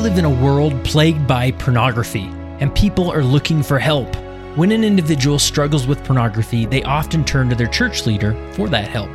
[0.00, 2.24] live in a world plagued by pornography,
[2.60, 4.16] and people are looking for help.
[4.56, 8.88] When an individual struggles with pornography, they often turn to their church leader for that
[8.88, 9.10] help.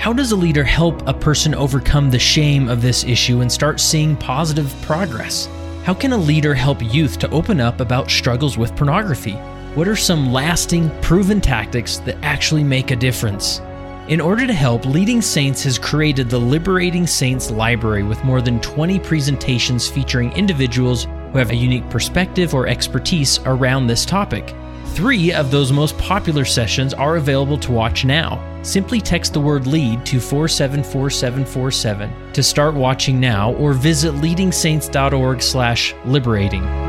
[0.00, 3.78] How does a leader help a person overcome the shame of this issue and start
[3.78, 5.48] seeing positive progress?
[5.84, 9.34] How can a leader help youth to open up about struggles with pornography?
[9.76, 13.60] What are some lasting, proven tactics that actually make a difference?
[14.08, 18.60] In order to help, Leading Saints has created the Liberating Saints Library with more than
[18.60, 24.54] 20 presentations featuring individuals who have a unique perspective or expertise around this topic.
[24.90, 28.40] Three of those most popular sessions are available to watch now.
[28.62, 35.96] Simply text the word LEAD to 474747 to start watching now or visit leadingsaints.org slash
[36.04, 36.85] liberating.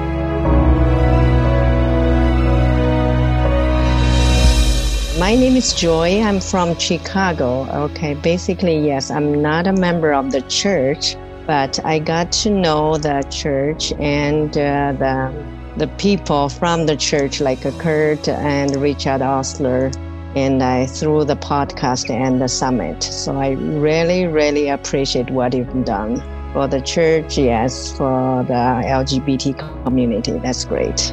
[5.20, 6.22] My name is Joy.
[6.22, 7.66] I'm from Chicago.
[7.86, 11.16] Okay, basically, yes, I'm not a member of the church,
[11.48, 15.34] but I got to know the church and uh, the
[15.78, 19.92] the people from the church, like Kurt and Richard Ostler,
[20.36, 23.02] and I through the podcast and the summit.
[23.02, 26.22] So I really, really appreciate what you've done
[26.54, 27.40] for the church.
[27.40, 30.38] Yes, for the LGBT community.
[30.38, 31.12] That's great.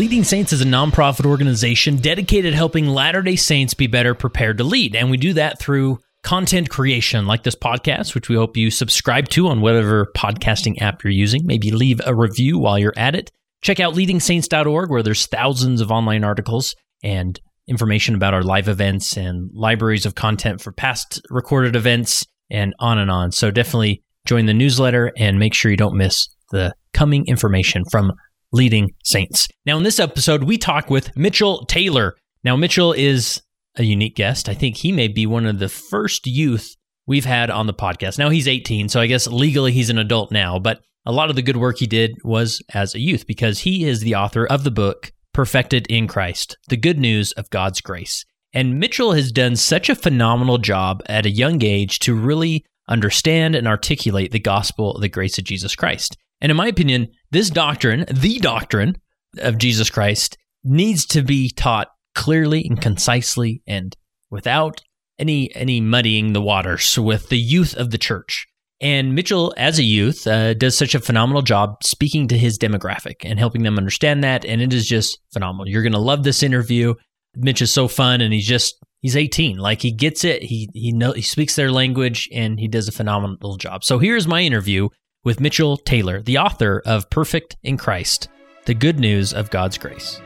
[0.00, 4.56] Leading Saints is a nonprofit organization dedicated to helping Latter day Saints be better prepared
[4.56, 4.96] to lead.
[4.96, 9.28] And we do that through content creation like this podcast, which we hope you subscribe
[9.28, 11.42] to on whatever podcasting app you're using.
[11.44, 13.30] Maybe leave a review while you're at it.
[13.60, 19.18] Check out leadingsaints.org, where there's thousands of online articles and information about our live events
[19.18, 23.32] and libraries of content for past recorded events and on and on.
[23.32, 28.12] So definitely join the newsletter and make sure you don't miss the coming information from
[28.52, 29.48] leading saints.
[29.66, 32.16] Now, in this episode, we talk with Mitchell Taylor.
[32.44, 33.40] Now, Mitchell is
[33.76, 34.48] a unique guest.
[34.48, 36.74] I think he may be one of the first youth
[37.06, 38.18] we've had on the podcast.
[38.18, 41.36] Now, he's 18, so I guess legally he's an adult now, but a lot of
[41.36, 44.64] the good work he did was as a youth because he is the author of
[44.64, 48.24] the book Perfected in Christ The Good News of God's Grace.
[48.52, 53.54] And Mitchell has done such a phenomenal job at a young age to really understand
[53.54, 56.16] and articulate the gospel the grace of Jesus Christ.
[56.40, 58.96] And in my opinion, this doctrine, the doctrine
[59.38, 63.96] of Jesus Christ, needs to be taught clearly and concisely and
[64.30, 64.82] without
[65.18, 68.46] any any muddying the waters with the youth of the church.
[68.80, 73.16] And Mitchell, as a youth, uh, does such a phenomenal job speaking to his demographic
[73.24, 74.46] and helping them understand that.
[74.46, 75.68] And it is just phenomenal.
[75.68, 76.94] You're going to love this interview.
[77.36, 79.58] Mitch is so fun, and he's just he's 18.
[79.58, 80.42] Like he gets it.
[80.42, 83.84] He he know he speaks their language, and he does a phenomenal job.
[83.84, 84.88] So here's my interview
[85.22, 88.28] with Mitchell Taylor, the author of Perfect in Christ
[88.64, 90.20] The Good News of God's Grace.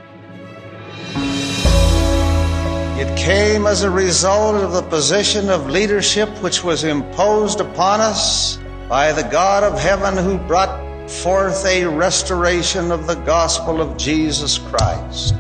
[2.97, 8.59] It came as a result of the position of leadership which was imposed upon us
[8.89, 10.81] by the God of heaven who brought
[11.11, 15.35] forth a restoration of the gospel of Jesus Christ.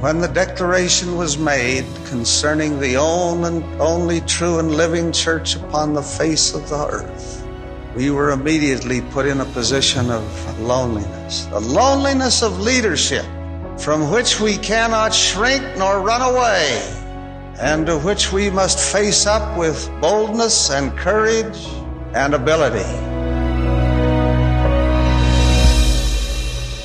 [0.00, 6.02] When the declaration was made concerning the only only true and living church upon the
[6.02, 7.41] face of the earth,
[7.94, 13.24] we were immediately put in a position of loneliness, the loneliness of leadership
[13.78, 16.80] from which we cannot shrink nor run away,
[17.60, 21.58] and to which we must face up with boldness and courage
[22.14, 22.88] and ability.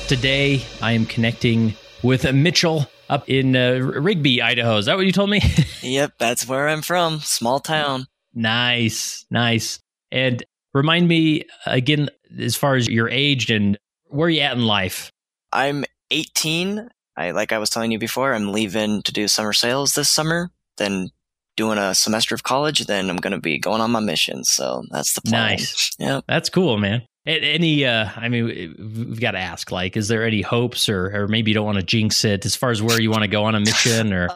[0.08, 4.76] Today, I am connecting with Mitchell up in uh, Rigby, Idaho.
[4.76, 5.40] Is that what you told me?
[5.82, 7.20] yep, that's where I'm from.
[7.20, 8.06] Small town.
[8.34, 9.80] Nice, nice.
[10.10, 10.42] And
[10.78, 12.08] Remind me again,
[12.38, 15.10] as far as your age and where you at in life?
[15.52, 16.88] I'm 18.
[17.16, 20.50] I like I was telling you before, I'm leaving to do summer sales this summer.
[20.76, 21.10] Then
[21.56, 22.86] doing a semester of college.
[22.86, 24.44] Then I'm going to be going on my mission.
[24.44, 25.56] So that's the plan.
[25.56, 25.90] Nice.
[25.98, 27.02] Yeah, that's cool, man.
[27.26, 28.44] Any, uh, I mean,
[28.78, 31.78] we've got to ask, like, is there any hopes, or, or maybe you don't want
[31.78, 34.28] to jinx it as far as where you want to go on a mission, or?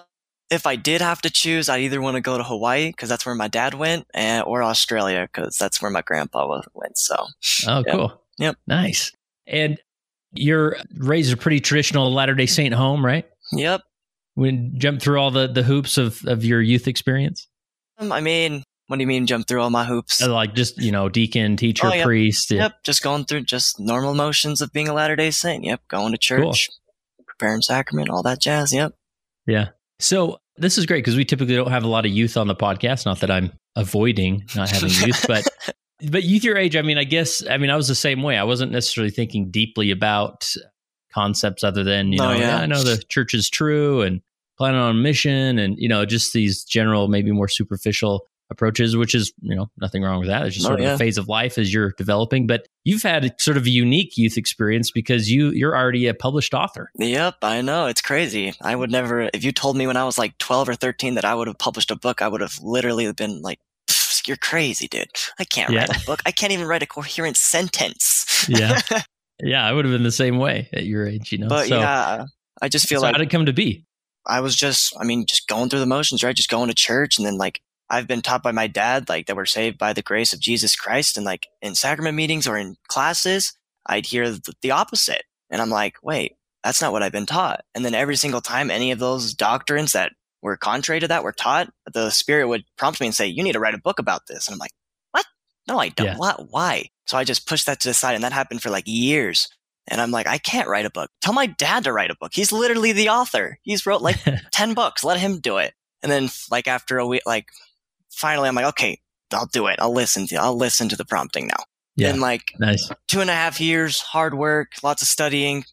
[0.52, 3.25] If I did have to choose, I either want to go to Hawaii because that's
[3.25, 6.99] where my dad went, and, or Australia because that's where my grandpa went.
[6.99, 7.16] So,
[7.66, 7.87] oh, yep.
[7.90, 8.22] cool.
[8.38, 8.56] Yep.
[8.66, 9.12] Nice.
[9.46, 9.81] And
[10.34, 13.25] you're raised a pretty traditional Latter day Saint home, right?
[13.52, 13.81] Yep.
[14.34, 17.49] When jump through all the, the hoops of, of your youth experience?
[17.99, 20.22] Um, I mean, what do you mean jump through all my hoops?
[20.22, 22.04] Uh, like just, you know, deacon, teacher, oh, yep.
[22.04, 22.50] priest.
[22.50, 22.62] Yeah.
[22.64, 22.84] Yep.
[22.84, 25.64] Just going through just normal motions of being a Latter day Saint.
[25.64, 25.88] Yep.
[25.88, 27.25] Going to church, cool.
[27.26, 28.72] preparing sacrament, all that jazz.
[28.72, 28.93] Yep.
[29.46, 29.69] Yeah.
[29.99, 32.54] So this is great because we typically don't have a lot of youth on the
[32.54, 33.06] podcast.
[33.06, 35.44] Not that I'm avoiding not having youth, but
[36.10, 36.76] but youth your age.
[36.76, 38.37] I mean, I guess I mean I was the same way.
[38.37, 40.54] I wasn't necessarily thinking deeply about
[41.12, 42.58] concepts other than you know oh, yeah.
[42.58, 44.20] I know the church is true and
[44.58, 49.14] planning on a mission and you know just these general maybe more superficial approaches, which
[49.14, 50.46] is, you know, nothing wrong with that.
[50.46, 50.94] It's just Oh, sort of yeah.
[50.94, 52.46] a phase of life as you're developing.
[52.46, 56.54] But you've had sort of a unique youth experience because you you're already a published
[56.54, 56.90] author.
[56.99, 57.87] Yep, I know.
[57.87, 58.52] It's crazy.
[58.62, 61.25] I would never, if you told me when I was like 12 or 13 that
[61.25, 63.58] I would have published a book, I would have literally been like,
[64.26, 65.08] you're crazy, dude.
[65.40, 65.81] I can't Yeah.
[65.81, 66.20] write a book.
[66.25, 68.46] I can't even write a coherent sentence.
[68.49, 68.81] Yeah.
[69.44, 71.49] Yeah, I would have been the same way at your age, you know.
[71.49, 72.26] but so, yeah,
[72.60, 73.84] I just feel so like how did it come to be?
[74.25, 76.37] I was just, I mean, just going through the motions, right?
[76.37, 77.19] Just going to church.
[77.19, 77.60] And then like,
[77.92, 80.74] I've been taught by my dad, like that we're saved by the grace of Jesus
[80.74, 81.18] Christ.
[81.18, 83.52] And like in sacrament meetings or in classes,
[83.84, 84.30] I'd hear
[84.62, 85.24] the, opposite.
[85.50, 87.64] And I'm like, wait, that's not what I've been taught.
[87.74, 91.32] And then every single time any of those doctrines that were contrary to that were
[91.32, 94.26] taught, the spirit would prompt me and say, you need to write a book about
[94.26, 94.48] this.
[94.48, 94.72] And I'm like,
[95.10, 95.26] what?
[95.68, 96.06] No, I don't.
[96.06, 96.16] Yeah.
[96.16, 96.50] What?
[96.50, 96.86] Why?
[97.06, 99.48] So I just pushed that to the side and that happened for like years.
[99.86, 101.10] And I'm like, I can't write a book.
[101.20, 102.32] Tell my dad to write a book.
[102.32, 103.58] He's literally the author.
[103.60, 104.16] He's wrote like
[104.52, 105.04] 10 books.
[105.04, 105.74] Let him do it.
[106.02, 107.48] And then like after a week, like
[108.14, 109.00] finally I'm like, okay,
[109.32, 109.76] I'll do it.
[109.81, 111.64] I'll listen to, I'll listen to the prompting now.
[111.97, 112.09] Yeah.
[112.11, 112.91] And like Nice.
[113.09, 115.64] two and a half years, hard work, lots of studying,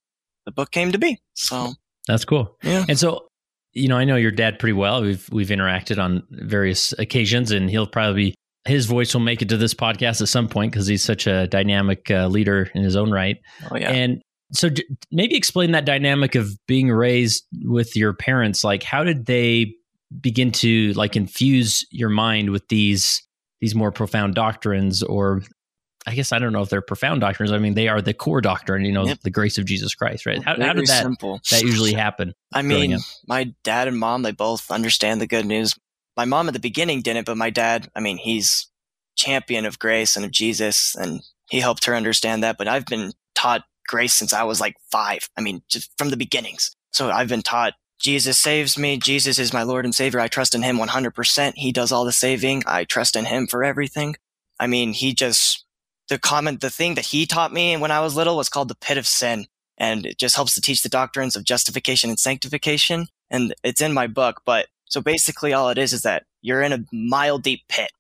[0.46, 1.20] the book came to be.
[1.34, 1.74] So
[2.08, 2.58] That's cool.
[2.64, 2.86] yeah.
[2.90, 3.28] And so,
[3.74, 5.02] you know, I know your dad pretty well.
[5.02, 8.34] We've we've interacted on various occasions, and he'll probably
[8.66, 11.48] his voice will make it to this podcast at some point because he's such a
[11.48, 13.38] dynamic uh, leader in his own right.
[13.72, 13.92] Oh yeah.
[13.92, 14.22] And
[14.52, 18.64] so, d- maybe explain that dynamic of being raised with your parents.
[18.64, 19.76] Like, how did they
[20.22, 23.24] begin to like infuse your mind with these
[23.62, 25.42] these more profound doctrines, or
[26.08, 27.52] I guess I don't know if they're profound doctrines.
[27.52, 28.86] I mean, they are the core doctrine.
[28.86, 29.20] You know, Yep.
[29.24, 30.42] the grace of Jesus Christ, right?
[30.44, 31.42] How, how did that simple.
[31.52, 32.34] that usually happen?
[32.54, 32.98] I mean,
[33.28, 35.76] my dad and mom, they both understand the good news.
[36.16, 38.68] My mom at the beginning didn't, but my dad, I mean, he's
[39.16, 42.58] champion of grace and of Jesus, and he helped her understand that.
[42.58, 45.30] But I've been taught grace since I was like five.
[45.38, 46.72] I mean, just from the beginnings.
[46.92, 48.98] So I've been taught Jesus saves me.
[48.98, 50.20] Jesus is my Lord and Savior.
[50.20, 51.54] I trust in him 100%.
[51.56, 52.64] He does all the saving.
[52.66, 54.16] I trust in him for everything.
[54.60, 55.66] I mean, he just,
[56.08, 58.76] the comment, the thing that he taught me when I was little was called the
[58.76, 59.48] pit of sin
[59.78, 63.08] and it just helps to teach the doctrines of justification and sanctification.
[63.30, 64.42] And it's in my book.
[64.46, 67.92] But so basically, all it is is that you're in a mile deep pit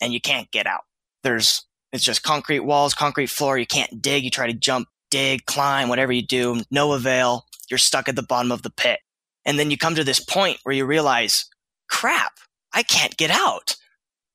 [0.00, 0.82] and you can't get out.
[1.22, 3.56] There's it's just concrete walls, concrete floor.
[3.56, 4.24] You can't dig.
[4.24, 7.46] You try to jump, dig, climb, whatever you do, no avail.
[7.70, 9.00] You're stuck at the bottom of the pit.
[9.44, 11.46] And then you come to this point where you realize,
[11.88, 12.32] crap,
[12.72, 13.76] I can't get out.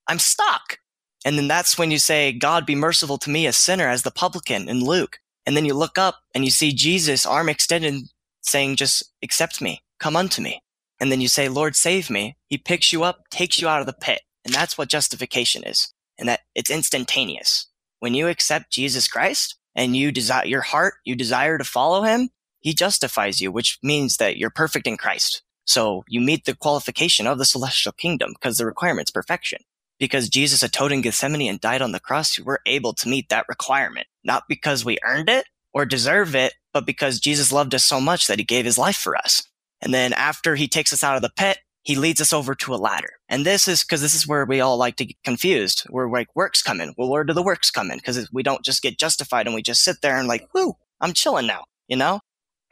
[0.08, 0.80] I'm stuck.
[1.26, 4.12] And then that's when you say, God be merciful to me, a sinner, as the
[4.12, 5.20] publican in Luke.
[5.46, 8.06] And then you look up and you see Jesus, arm extended,
[8.42, 10.62] saying, just accept me, come unto me.
[11.00, 12.38] And then you say, Lord, save me.
[12.48, 14.22] He picks you up, takes you out of the pit.
[14.46, 15.94] And that's what justification is.
[16.18, 17.68] And that it's instantaneous.
[18.00, 22.30] When you accept Jesus Christ and you desire your heart, you desire to follow him,
[22.60, 25.44] he justifies you, which means that you're perfect in Christ.
[25.66, 29.60] So you meet the qualification of the celestial kingdom because the requirement's perfection.
[30.00, 33.46] Because Jesus atoned in Gethsemane and died on the cross, we're able to meet that
[33.50, 34.08] requirement.
[34.24, 38.28] Not because we earned it or deserve it, but because Jesus loved us so much
[38.28, 39.44] that he gave his life for us.
[39.82, 42.74] And then after he takes us out of the pit, he leads us over to
[42.74, 43.12] a ladder.
[43.30, 45.86] And this is because this is where we all like to get confused.
[45.90, 46.94] Where like works come in.
[46.98, 47.98] Well, where do the works come in?
[47.98, 51.14] Because we don't just get justified and we just sit there and like, whoo, I'm
[51.14, 52.20] chilling now, you know?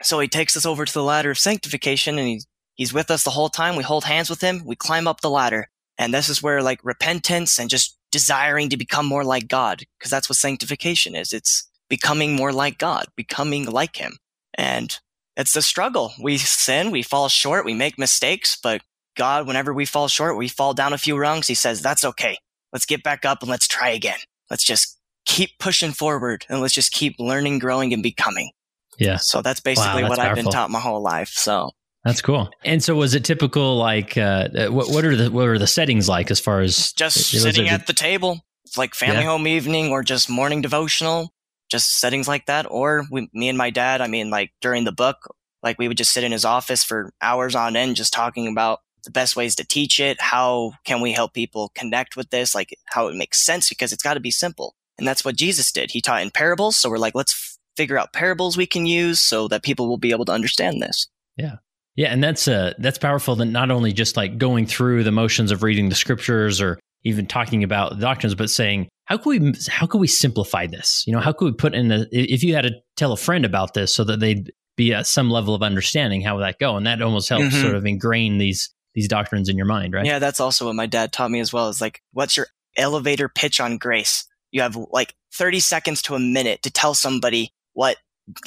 [0.02, 3.24] So he takes us over to the ladder of sanctification and he's, he's with us
[3.24, 3.76] the whole time.
[3.76, 4.62] We hold hands with him.
[4.64, 5.68] We climb up the ladder.
[5.98, 10.10] And this is where like repentance and just desiring to become more like God, because
[10.10, 11.32] that's what sanctification is.
[11.32, 14.18] It's becoming more like God, becoming like him.
[14.54, 14.96] And
[15.36, 16.12] it's the struggle.
[16.20, 18.82] We sin, we fall short, we make mistakes, but
[19.16, 21.48] God, whenever we fall short, we fall down a few rungs.
[21.48, 22.38] He says, that's okay.
[22.72, 24.18] Let's get back up and let's try again.
[24.50, 24.96] Let's just
[25.26, 28.50] keep pushing forward and let's just keep learning, growing and becoming.
[28.98, 29.16] Yeah.
[29.16, 31.28] So that's basically that's what I've been taught my whole life.
[31.30, 31.70] So
[32.04, 32.50] That's cool.
[32.64, 33.76] And so, was it typical?
[33.76, 37.16] Like, uh, what what are the what are the settings like as far as just
[37.16, 38.40] was sitting it- at the table,
[38.76, 39.30] like family Yeah.
[39.30, 41.32] home evening or just morning devotional,
[41.70, 42.66] just settings like that.
[42.70, 45.96] Or we, me and my dad, I mean, like during the book, like we would
[45.98, 49.54] just sit in his office for hours on end, just talking about the best ways
[49.56, 50.20] to teach it.
[50.20, 52.54] How can we help people connect with this?
[52.54, 54.74] Like how it makes sense because it's got to be simple.
[54.98, 55.90] And that's what Jesus did.
[55.92, 56.76] He taught in parables.
[56.76, 57.47] So we're like, let's
[57.78, 61.06] figure out parables we can use so that people will be able to understand this.
[61.36, 61.56] Yeah,
[61.96, 63.36] Yeah, and that's uh that's powerful.
[63.36, 67.26] That not only just like going through the motions of reading the scriptures or even
[67.26, 71.04] talking about the doctrines, but saying how can we how can we simplify this?
[71.06, 73.44] You know, how could we put in a if you had to tell a friend
[73.44, 76.76] about this so that they'd be at some level of understanding, how would that go?
[76.76, 77.60] And that almost helps Mhm.
[77.62, 80.04] sort of ingrain these these doctrines in your mind, right?
[80.06, 81.68] Yeah, that's also what my dad taught me as well.
[81.68, 84.24] Is like, what's your elevator pitch on grace?
[84.50, 87.96] You have like 30 seconds to a minute to tell somebody what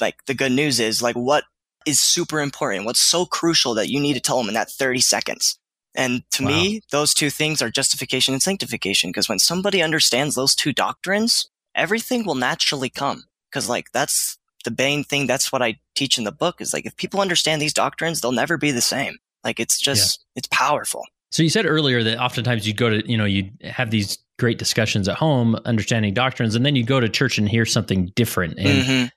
[0.02, 1.46] like the good news is, like what
[1.88, 5.00] is super important, what's so crucial that you need to tell them in that 30
[5.00, 5.58] seconds.
[5.96, 6.50] And to wow.
[6.50, 9.10] me, those two things are justification and sanctification.
[9.10, 13.24] Because when somebody understands those two doctrines, everything will naturally come.
[13.50, 15.28] Because like that's the main thing.
[15.28, 18.34] That's what I teach in the book is like, if people understand these doctrines, they'll
[18.34, 19.18] never be the same.
[19.46, 20.40] Like it's just, yeah.
[20.40, 21.06] it's powerful.
[21.32, 24.58] So you said earlier that oftentimes you'd go to, you know, you'd have these great
[24.58, 28.60] discussions at home, understanding doctrines, and then you go to church and hear something different.
[28.60, 29.08] And mm-hmm.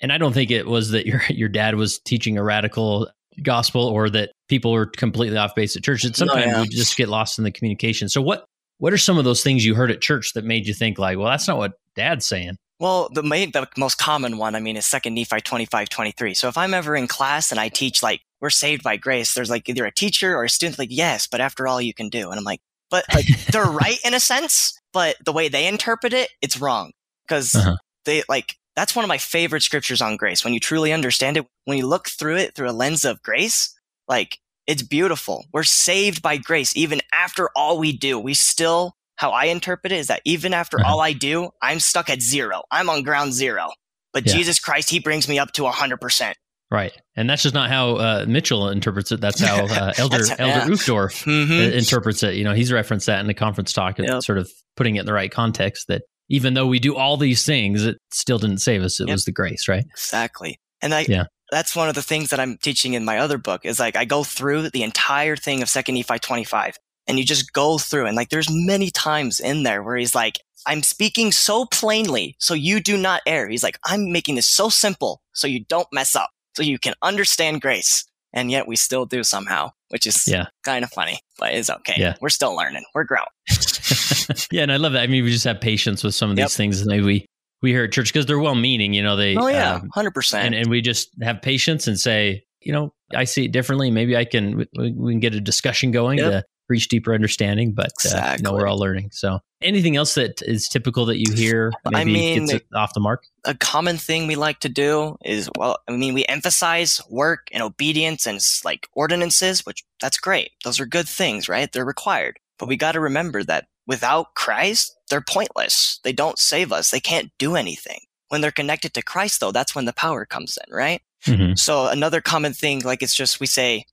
[0.00, 3.08] And I don't think it was that your your dad was teaching a radical
[3.42, 6.04] gospel or that people were completely off base at church.
[6.04, 6.62] It's sometimes yeah.
[6.62, 8.08] we just get lost in the communication.
[8.08, 8.44] So what
[8.78, 11.18] what are some of those things you heard at church that made you think like,
[11.18, 12.56] well, that's not what dad's saying?
[12.80, 16.34] Well, the main, the most common one, I mean, is second Nephi 25, 23.
[16.34, 19.50] So if I'm ever in class and I teach like, we're saved by grace, there's
[19.50, 22.30] like either a teacher or a student like, yes, but after all you can do.
[22.30, 26.12] And I'm like, but like they're right in a sense, but the way they interpret
[26.12, 26.92] it, it's wrong.
[27.28, 27.76] Cause uh-huh.
[28.04, 30.44] they like, that's one of my favorite scriptures on grace.
[30.44, 33.76] When you truly understand it, when you look through it through a lens of grace,
[34.06, 35.46] like it's beautiful.
[35.52, 36.76] We're saved by grace.
[36.76, 40.78] Even after all we do, we still how I interpret it is that even after
[40.78, 40.92] uh-huh.
[40.92, 42.62] all I do, I'm stuck at zero.
[42.70, 43.70] I'm on ground zero.
[44.12, 44.34] But yeah.
[44.34, 46.34] Jesus Christ, he brings me up to 100%.
[46.70, 46.92] Right.
[47.16, 49.20] And that's just not how uh, Mitchell interprets it.
[49.20, 50.66] That's how uh, Elder Elder yeah.
[50.66, 51.76] Uchtdorf mm-hmm.
[51.76, 52.36] interprets it.
[52.36, 54.22] You know, he's referenced that in the conference talk, yep.
[54.22, 57.44] sort of putting it in the right context that even though we do all these
[57.44, 59.00] things, it still didn't save us.
[59.00, 59.14] It yep.
[59.14, 59.84] was the grace, right?
[59.90, 60.58] Exactly.
[60.80, 61.24] And I, yeah.
[61.50, 64.04] that's one of the things that I'm teaching in my other book is like I
[64.04, 66.76] go through the entire thing of Second Nephi 25
[67.08, 70.38] and you just go through and like there's many times in there where he's like
[70.66, 74.68] i'm speaking so plainly so you do not err he's like i'm making this so
[74.68, 79.06] simple so you don't mess up so you can understand grace and yet we still
[79.06, 80.46] do somehow which is yeah.
[80.64, 81.94] kind of funny but it's okay.
[81.96, 82.14] Yeah.
[82.20, 82.84] we're still learning.
[82.94, 83.26] We're growing.
[84.50, 85.02] Yeah and i love that.
[85.02, 87.26] I mean we just have patience with some of these things and maybe we
[87.62, 90.40] we hear at church because they're well meaning you know they oh yeah 100% um,
[90.40, 93.90] and, and we just have patience and say you know i see it differently.
[93.90, 96.30] Maybe i can we, we can get a discussion going yep.
[96.30, 98.20] to reach deeper understanding, but exactly.
[98.20, 99.10] uh, you know, we're all learning.
[99.12, 103.00] So anything else that is typical that you hear maybe I mean, gets off the
[103.00, 103.24] mark?
[103.44, 107.62] A common thing we like to do is, well, I mean, we emphasize work and
[107.62, 110.50] obedience and like ordinances, which that's great.
[110.64, 111.70] Those are good things, right?
[111.70, 112.38] They're required.
[112.58, 116.00] But we got to remember that without Christ, they're pointless.
[116.04, 116.90] They don't save us.
[116.90, 118.00] They can't do anything.
[118.28, 121.00] When they're connected to Christ, though, that's when the power comes in, right?
[121.24, 121.54] Mm-hmm.
[121.54, 123.86] So another common thing, like it's just we say,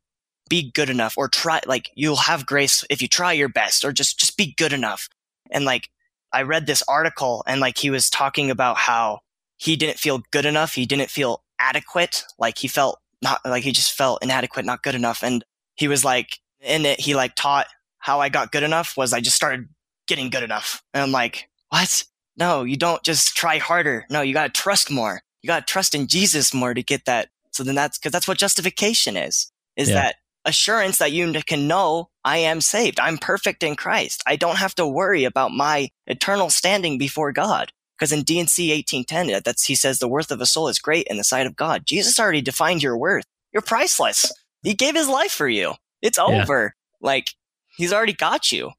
[0.49, 3.91] be good enough or try like you'll have grace if you try your best or
[3.91, 5.09] just just be good enough.
[5.51, 5.89] And like
[6.33, 9.19] i read this article and like he was talking about how
[9.57, 10.73] he didn't feel good enough.
[10.73, 12.23] He didn't feel adequate.
[12.37, 15.23] Like he felt not like he just felt inadequate not good enough.
[15.23, 15.43] And
[15.75, 17.67] he was like in it he like taught
[17.99, 19.67] how i got good enough was i just started
[20.07, 20.83] getting good enough.
[20.93, 22.03] And i'm like what?
[22.37, 24.05] No you don't just try harder.
[24.09, 25.21] No you got to trust more.
[25.41, 27.29] You got to trust in jesus more to get that.
[27.51, 29.95] So then that's because that's what justification is is yeah.
[29.95, 32.99] that assurance that you can know I am saved.
[32.99, 34.23] I'm perfect in Christ.
[34.25, 37.71] I don't have to worry about my eternal standing before God.
[37.97, 41.07] Because in D&C 1810, uh, that's, he says the worth of a soul is great
[41.07, 41.85] in the sight of God.
[41.85, 43.25] Jesus already defined your worth.
[43.53, 44.31] You're priceless.
[44.63, 45.75] He gave his life for you.
[46.01, 46.75] It's over.
[46.75, 47.07] Yeah.
[47.07, 47.29] Like,
[47.77, 48.71] he's already got you.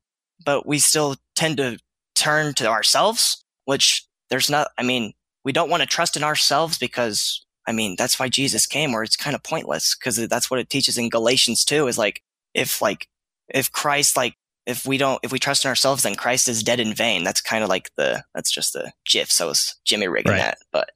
[0.44, 1.78] But we still tend to
[2.14, 6.76] turn to ourselves, which there's not, I mean, we don't want to trust in ourselves
[6.76, 10.60] because I mean, that's why Jesus came, or it's kind of pointless because that's what
[10.60, 11.86] it teaches in Galatians too.
[11.88, 12.22] Is like
[12.54, 13.08] if like
[13.48, 16.80] if Christ like if we don't if we trust in ourselves, then Christ is dead
[16.80, 17.24] in vain.
[17.24, 19.30] That's kind of like the that's just the gif.
[19.30, 20.38] So it's Jimmy rigging right.
[20.38, 20.90] that, but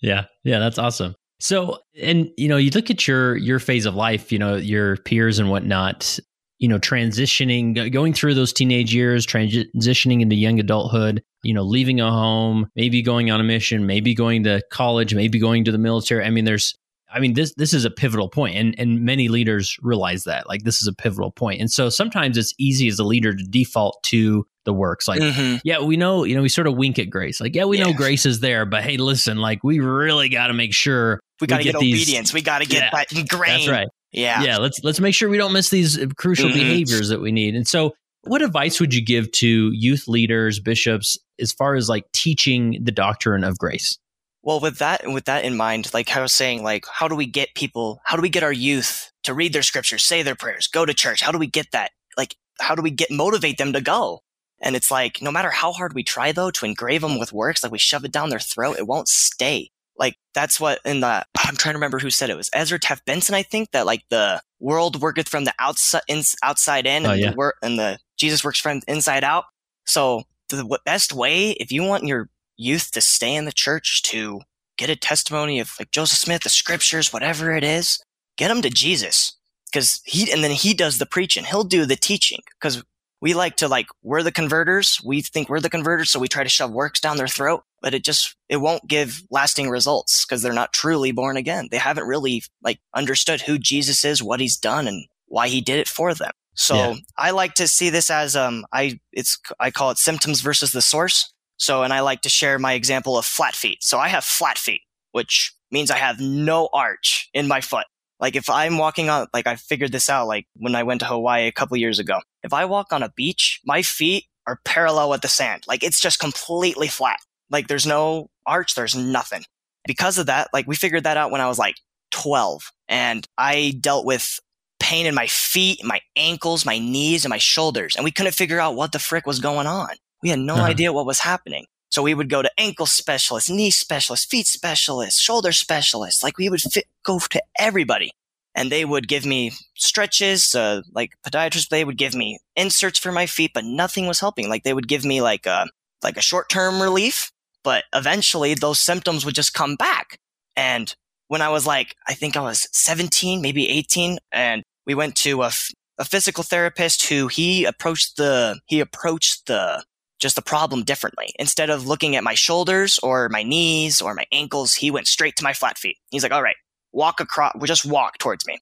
[0.00, 1.14] yeah, yeah, that's awesome.
[1.38, 4.96] So, and you know, you look at your your phase of life, you know, your
[4.98, 6.18] peers and whatnot,
[6.58, 12.00] you know, transitioning, going through those teenage years, transitioning into young adulthood, you know, leaving
[12.00, 15.78] a home, maybe going on a mission, maybe going to college, maybe going to the
[15.78, 16.24] military.
[16.24, 16.74] I mean, there's,
[17.12, 20.64] I mean, this this is a pivotal point, and and many leaders realize that, like,
[20.64, 21.32] this is a pivotal.
[21.40, 25.06] And so sometimes it's easy as a leader to default to the works.
[25.06, 25.58] Like, mm-hmm.
[25.62, 27.40] yeah, we know, you know, we sort of wink at grace.
[27.40, 27.84] Like, yeah, we yeah.
[27.84, 31.46] know grace is there, but hey, listen, like, we really got to make sure we
[31.46, 32.34] got to get, get these, obedience.
[32.34, 33.60] We got to get yeah, that ingrained.
[33.60, 33.88] That's right.
[34.12, 34.42] Yeah.
[34.42, 34.58] Yeah.
[34.58, 36.58] Let's let's make sure we don't miss these crucial mm-hmm.
[36.58, 37.54] behaviors that we need.
[37.54, 42.04] And so what advice would you give to youth leaders, bishops, as far as like
[42.12, 43.98] teaching the doctrine of grace?
[44.42, 47.26] Well, with that with that in mind, like I was saying, like how do we
[47.26, 50.68] get people, how do we get our youth to read their scriptures, say their prayers,
[50.68, 51.20] go to church?
[51.20, 51.90] How do we get that?
[52.16, 54.20] Like, how do we get motivate them to go?
[54.60, 57.62] And it's like, no matter how hard we try though to engrave them with works,
[57.62, 59.70] like we shove it down their throat, it won't stay.
[59.98, 63.04] Like that's what in the I'm trying to remember who said it, was Ezra Taft
[63.06, 67.10] Benson, I think, that like the world worketh from the outside in, outside in, oh,
[67.10, 67.30] and, yeah.
[67.30, 69.44] the wor- and the Jesus works from inside out.
[69.84, 74.40] So the best way, if you want your youth to stay in the church, to
[74.78, 78.02] get a testimony of like Joseph Smith, the scriptures, whatever it is,
[78.36, 79.36] get them to Jesus.
[79.70, 81.44] because he and then he does the preaching.
[81.44, 82.82] He'll do the teaching because
[83.26, 85.00] we like to like we're the converters.
[85.04, 87.92] We think we're the converters, so we try to shove works down their throat, but
[87.92, 91.66] it just it won't give lasting results because they're not truly born again.
[91.68, 95.80] They haven't really like understood who Jesus is, what he's done, and why he did
[95.80, 96.30] it for them.
[96.54, 96.94] So yeah.
[97.18, 100.80] I like to see this as um I it's I call it symptoms versus the
[100.80, 101.32] source.
[101.56, 103.82] So and I like to share my example of flat feet.
[103.82, 107.86] So I have flat feet, which means I have no arch in my foot.
[108.20, 111.06] Like if I'm walking on, like I figured this out, like when I went to
[111.06, 112.20] Hawaii a couple years ago.
[112.42, 115.64] If I walk on a beach, my feet are parallel with the sand.
[115.66, 117.18] Like it's just completely flat.
[117.50, 119.44] Like there's no arch, there's nothing.
[119.86, 121.76] Because of that, like we figured that out when I was like
[122.10, 124.38] 12 and I dealt with
[124.80, 127.96] pain in my feet, my ankles, my knees, and my shoulders.
[127.96, 129.90] And we couldn't figure out what the frick was going on.
[130.22, 130.64] We had no uh-huh.
[130.64, 131.66] idea what was happening.
[131.90, 136.22] So we would go to ankle specialists, knee specialists, feet specialists, shoulder specialists.
[136.22, 138.12] Like we would fit, go to everybody
[138.54, 143.12] and they would give me stretches, uh, like podiatrists, they would give me inserts for
[143.12, 144.48] my feet, but nothing was helping.
[144.48, 145.66] Like they would give me like a,
[146.02, 147.30] like a short term relief,
[147.62, 150.18] but eventually those symptoms would just come back.
[150.56, 150.94] And
[151.28, 155.42] when I was like, I think I was 17, maybe 18, and we went to
[155.42, 155.50] a,
[155.98, 159.84] a physical therapist who he approached the, he approached the
[160.18, 161.32] just the problem differently.
[161.38, 165.36] Instead of looking at my shoulders or my knees or my ankles, he went straight
[165.36, 165.98] to my flat feet.
[166.10, 166.56] He's like, all right,
[166.92, 168.58] walk across, just walk towards me.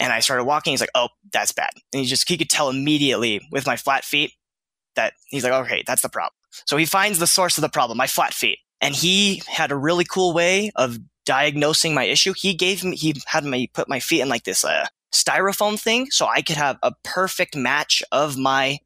[0.00, 0.72] And I started walking.
[0.72, 1.70] He's like, oh, that's bad.
[1.92, 4.32] And he just, he could tell immediately with my flat feet
[4.96, 6.32] that he's like, okay, that's the problem.
[6.66, 8.58] So he finds the source of the problem, my flat feet.
[8.80, 12.32] And he had a really cool way of diagnosing my issue.
[12.36, 16.10] He gave me, he had me put my feet in like this, uh, styrofoam thing
[16.10, 18.78] so I could have a perfect match of my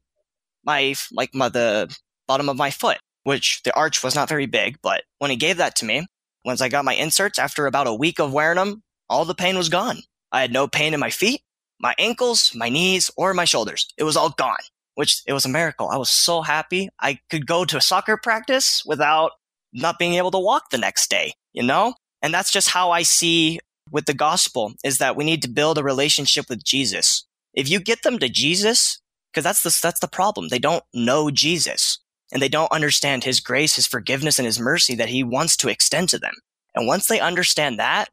[0.65, 1.95] my like my the
[2.27, 4.77] bottom of my foot, which the arch was not very big.
[4.81, 6.05] But when he gave that to me,
[6.45, 9.57] once I got my inserts, after about a week of wearing them, all the pain
[9.57, 9.99] was gone.
[10.31, 11.41] I had no pain in my feet,
[11.79, 13.87] my ankles, my knees, or my shoulders.
[13.97, 14.57] It was all gone,
[14.95, 15.89] which it was a miracle.
[15.89, 16.89] I was so happy.
[16.99, 19.31] I could go to a soccer practice without
[19.73, 21.93] not being able to walk the next day, you know?
[22.21, 23.59] And that's just how I see
[23.91, 27.25] with the gospel is that we need to build a relationship with Jesus.
[27.53, 28.99] If you get them to Jesus,
[29.33, 30.49] because that's the, that's the problem.
[30.49, 31.99] They don't know Jesus
[32.31, 35.69] and they don't understand his grace, his forgiveness, and his mercy that he wants to
[35.69, 36.33] extend to them.
[36.75, 38.09] And once they understand that,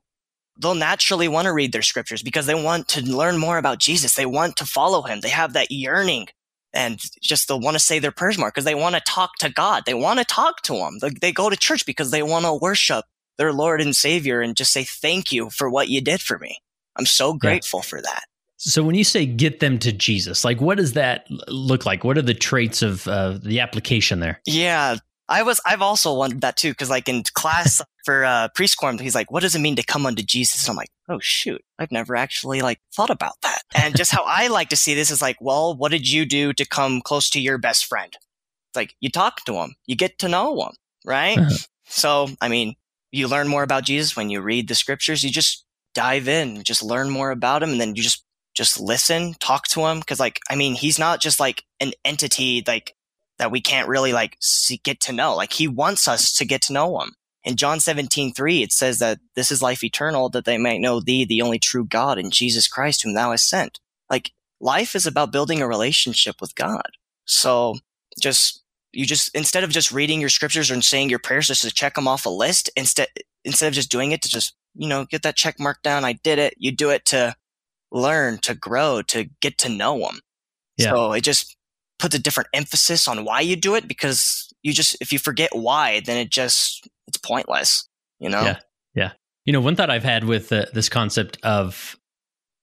[0.60, 4.14] they'll naturally want to read their scriptures because they want to learn more about Jesus.
[4.14, 5.20] They want to follow him.
[5.20, 6.28] They have that yearning
[6.72, 9.50] and just they'll want to say their prayers more because they want to talk to
[9.50, 9.84] God.
[9.86, 10.98] They want to talk to him.
[11.00, 13.04] They, they go to church because they want to worship
[13.38, 16.58] their Lord and Savior and just say thank you for what you did for me.
[16.96, 17.88] I'm so grateful yeah.
[17.88, 18.24] for that.
[18.62, 22.04] So when you say get them to Jesus, like what does that look like?
[22.04, 24.42] What are the traits of uh, the application there?
[24.46, 24.96] Yeah,
[25.30, 29.14] I was I've also wondered that too because like in class for uh, preschool, he's
[29.14, 31.90] like, "What does it mean to come unto Jesus?" And I'm like, "Oh shoot, I've
[31.90, 35.22] never actually like thought about that." And just how I like to see this is
[35.22, 38.12] like, well, what did you do to come close to your best friend?
[38.12, 40.72] It's like you talk to him, you get to know him,
[41.06, 41.38] right?
[41.38, 41.56] Uh-huh.
[41.86, 42.74] So I mean,
[43.10, 45.24] you learn more about Jesus when you read the scriptures.
[45.24, 48.22] You just dive in, just learn more about him, and then you just
[48.54, 50.02] just listen, talk to him.
[50.02, 52.94] Cause like, I mean, he's not just like an entity like
[53.38, 55.34] that we can't really like see, get to know.
[55.34, 57.14] Like he wants us to get to know him.
[57.42, 61.00] In John 17, 3, it says that this is life eternal, that they might know
[61.00, 63.80] thee, the only true God, and Jesus Christ, whom thou hast sent.
[64.10, 66.90] Like life is about building a relationship with God.
[67.24, 67.76] So
[68.20, 71.70] just, you just, instead of just reading your scriptures and saying your prayers just to
[71.70, 73.08] check them off a list, instead,
[73.42, 76.12] instead of just doing it to just, you know, get that check mark down, I
[76.12, 77.34] did it, you do it to
[77.92, 80.20] learn, to grow, to get to know them.
[80.76, 80.90] Yeah.
[80.90, 81.56] So it just
[81.98, 85.50] puts a different emphasis on why you do it because you just, if you forget
[85.52, 88.42] why, then it just, it's pointless, you know?
[88.42, 88.58] Yeah.
[88.94, 89.12] Yeah.
[89.44, 91.96] You know, one thought I've had with uh, this concept of,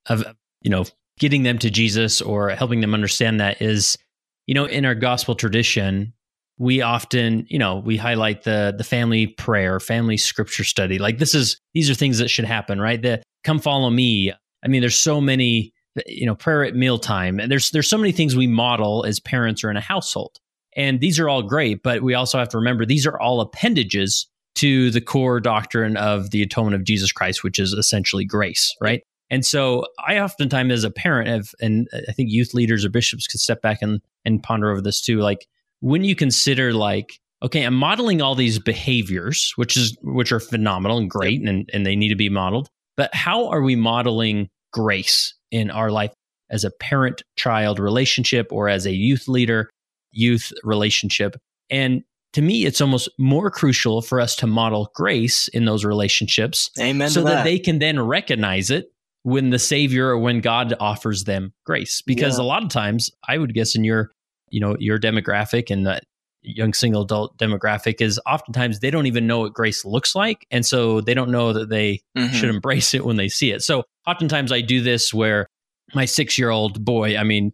[0.08, 0.24] of,
[0.62, 0.86] you know,
[1.20, 3.98] getting them to Jesus or helping them understand that is,
[4.46, 6.14] you know, in our gospel tradition,
[6.58, 10.98] we often, you know, we highlight the the family prayer, family scripture study.
[10.98, 13.02] Like this is these are things that should happen, right?
[13.02, 15.74] The come follow me, I mean, there's so many,
[16.06, 19.64] you know, prayer at mealtime, and there's there's so many things we model as parents
[19.64, 20.40] or in a household,
[20.76, 21.84] and these are all great.
[21.84, 26.32] But we also have to remember these are all appendages to the core doctrine of
[26.32, 29.04] the atonement of Jesus Christ, which is essentially grace, right?
[29.30, 33.28] And so I oftentimes as a parent have, and I think youth leaders or bishops
[33.28, 35.20] could step back and, and ponder over this too.
[35.20, 35.48] Like
[35.82, 40.98] when you consider like, okay, I'm modeling all these behaviors, which is, which are phenomenal
[40.98, 42.70] and great and, and they need to be modeled.
[42.98, 46.12] But how are we modeling grace in our life
[46.50, 49.70] as a parent child relationship or as a youth leader
[50.12, 51.38] youth relationship?
[51.70, 56.70] And to me, it's almost more crucial for us to model grace in those relationships
[56.80, 57.30] Amen so that.
[57.30, 58.88] that they can then recognize it
[59.24, 62.02] when the Savior or when God offers them grace.
[62.02, 62.44] Because Yeah.
[62.44, 64.12] a lot of times, I would guess in your,
[64.50, 66.04] you know, your demographic and that
[66.48, 70.46] young single adult demographic is oftentimes they don't even know what grace looks like.
[70.52, 72.32] And so they don't know that they Mhm.
[72.34, 73.62] should embrace it when they see it.
[73.64, 75.48] So oftentimes I do this where
[75.94, 77.52] my six year old boy, I mean,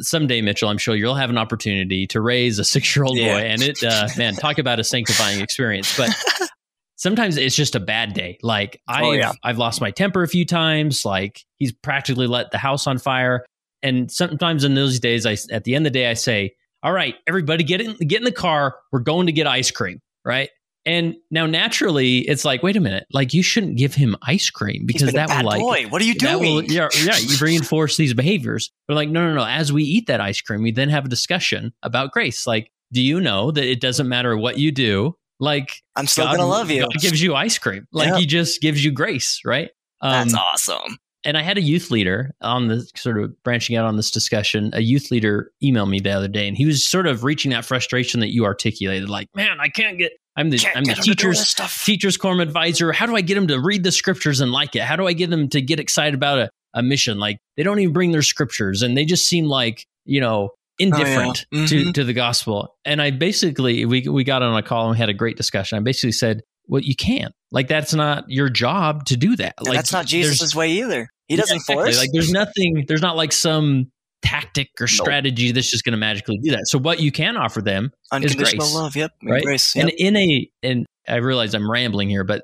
[0.00, 3.34] someday, Mitchell, I'm sure you'll have an opportunity to raise a six year old Yeah.
[3.34, 3.40] boy.
[3.40, 5.96] And it, uh, man, talk about a sanctifying experience.
[5.96, 6.10] But
[6.96, 8.38] sometimes it's just a bad day.
[8.42, 9.32] Like I've, Oh, yeah.
[9.42, 11.04] I've lost my temper a few times.
[11.04, 13.44] Like he's practically let the house on fire.
[13.82, 16.54] And sometimes in those days, I, at the end of the day, I say,
[16.86, 18.76] all right, everybody get in, get in the car.
[18.92, 20.00] We're going to get ice cream.
[20.24, 20.50] Right.
[20.84, 24.86] And now naturally it's like, wait a minute, like you shouldn't give him ice cream
[24.86, 25.86] because that will like, boy.
[25.88, 26.70] What are you that will, doing?
[26.70, 28.70] yeah, yeah, you reinforce these behaviors.
[28.86, 29.44] But like, no, no, no.
[29.44, 32.46] As we eat that ice cream, we then have a discussion about grace.
[32.46, 35.16] Like, do you know that it doesn't matter what you do?
[35.40, 36.82] Like, I'm still God, gonna love you.
[36.82, 37.88] God gives you ice cream.
[37.90, 38.18] Like, Yeah.
[38.18, 39.70] He just gives you grace, right?
[40.00, 40.98] That's Um, awesome.
[41.26, 44.70] And I had a youth leader on the sort of branching out on this discussion.
[44.72, 47.64] A youth leader emailed me the other day, and he was sort of reaching that
[47.66, 49.10] frustration that you articulated.
[49.10, 50.12] Like, man, I can't get.
[50.38, 52.92] I'm the Can't I'm the get him to do teacher's teacher's quorum advisor.
[52.92, 54.82] How do I get them to read the scriptures and like it?
[54.82, 57.18] How do I get them to get excited about a, a mission?
[57.18, 61.46] Like they don't even bring their scriptures and they just seem like, you know, indifferent
[61.54, 61.66] Oh, yeah.
[61.68, 61.94] to, Mhm.
[61.94, 62.76] to the gospel.
[62.84, 65.78] And I basically, we, we got on a call and we had a great discussion.
[65.78, 67.32] I basically said, well, you can't.
[67.50, 69.54] Like that's not your job to do that.
[69.56, 71.08] And Like that's not Jesus' way either.
[71.28, 71.84] He doesn't yeah, exactly.
[71.84, 71.98] force.
[71.98, 73.90] Like there's nothing, there's not like some
[74.22, 76.66] tactic or strategy that's just going to magically do that.
[76.66, 78.96] So what you can offer them Unconditional grace, love.
[78.96, 79.12] Yep.
[79.24, 79.42] right?
[79.42, 79.76] Grace.
[79.76, 82.42] and in a and i realize i'm rambling here but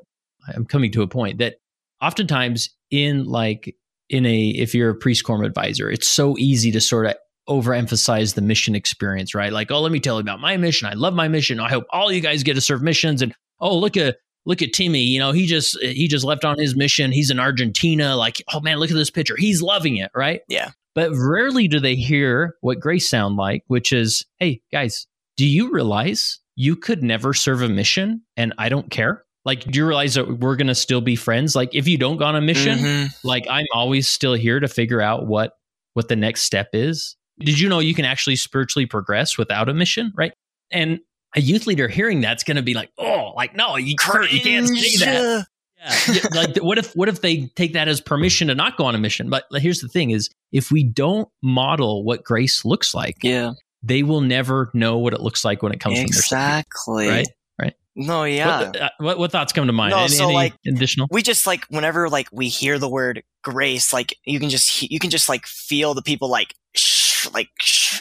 [0.55, 1.57] i'm coming to a point that
[2.01, 3.77] oftentimes in like
[4.09, 7.15] in a if you're a priest quorum advisor it's so easy to sort of
[7.49, 10.93] overemphasize the mission experience right like oh let me tell you about my mission i
[10.93, 13.97] love my mission i hope all you guys get to serve missions and oh look
[13.97, 17.31] at look at timmy you know he just he just left on his mission he's
[17.31, 20.71] in argentina like oh man look at this picture he's loving it right Yeah.
[20.95, 25.71] but rarely do they hear what grace sound like which is hey guys do you
[25.71, 29.25] realize you could never serve a mission and I don't care?
[29.47, 31.57] Like, do you realize that we're going to still be friends?
[31.57, 33.09] Like, if you don't go on a mission, Mhm.
[33.25, 35.55] like I'm always still here to figure out what
[35.95, 37.17] what the next step is.
[37.41, 40.33] Did you know you can actually spiritually progress without a mission, right?
[40.71, 41.01] And
[41.35, 44.41] a youth leader hearing that's going to be like, oh, like no, you, Kurt, you
[44.41, 45.47] can't say that.
[45.85, 46.23] Yeah.
[46.33, 48.99] Like what if what if they take that as permission to not go on a
[48.99, 49.29] mission?
[49.29, 53.55] But here's the thing: is if we don't model what grace looks like, Yeah.
[53.83, 57.09] they will never know what it looks like when it comes from their Savior, Exactly.
[57.09, 57.29] right?
[57.61, 57.75] Right.
[57.97, 58.59] No, yeah.
[58.67, 59.91] What, uh, what, what thoughts come to mind?
[59.91, 61.09] No, any, so, any like, additional?
[61.11, 65.01] we just like whenever like we hear the word grace, like you can just you
[65.01, 68.01] can just like feel the people like shh, like shh,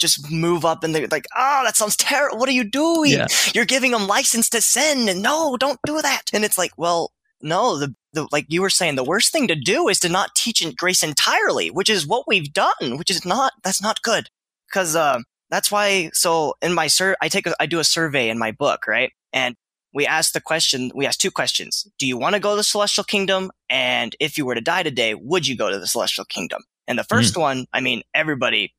[0.00, 2.38] just move up and they're like, oh, that sounds terrible.
[2.38, 3.12] What are you doing?
[3.12, 3.26] Yeah.
[3.54, 6.22] You're giving them license to sin, and no, don't do that.
[6.32, 9.54] And it's like, well, no, the the like you were saying, the worst thing to
[9.54, 13.24] do is to not teach in grace entirely, which is what we've done, which is
[13.24, 14.28] not that's not good
[14.68, 16.10] because uh, that's why.
[16.12, 19.12] So in my sur, I take a, I do a survey in my book, right?
[19.32, 19.54] And
[19.92, 21.86] we ask the question, we ask two questions.
[21.98, 23.50] Do you want to go to the celestial kingdom?
[23.68, 26.62] And if you were to die today, would you go to the celestial kingdom?
[26.86, 28.74] And the first one, I mean, everybody,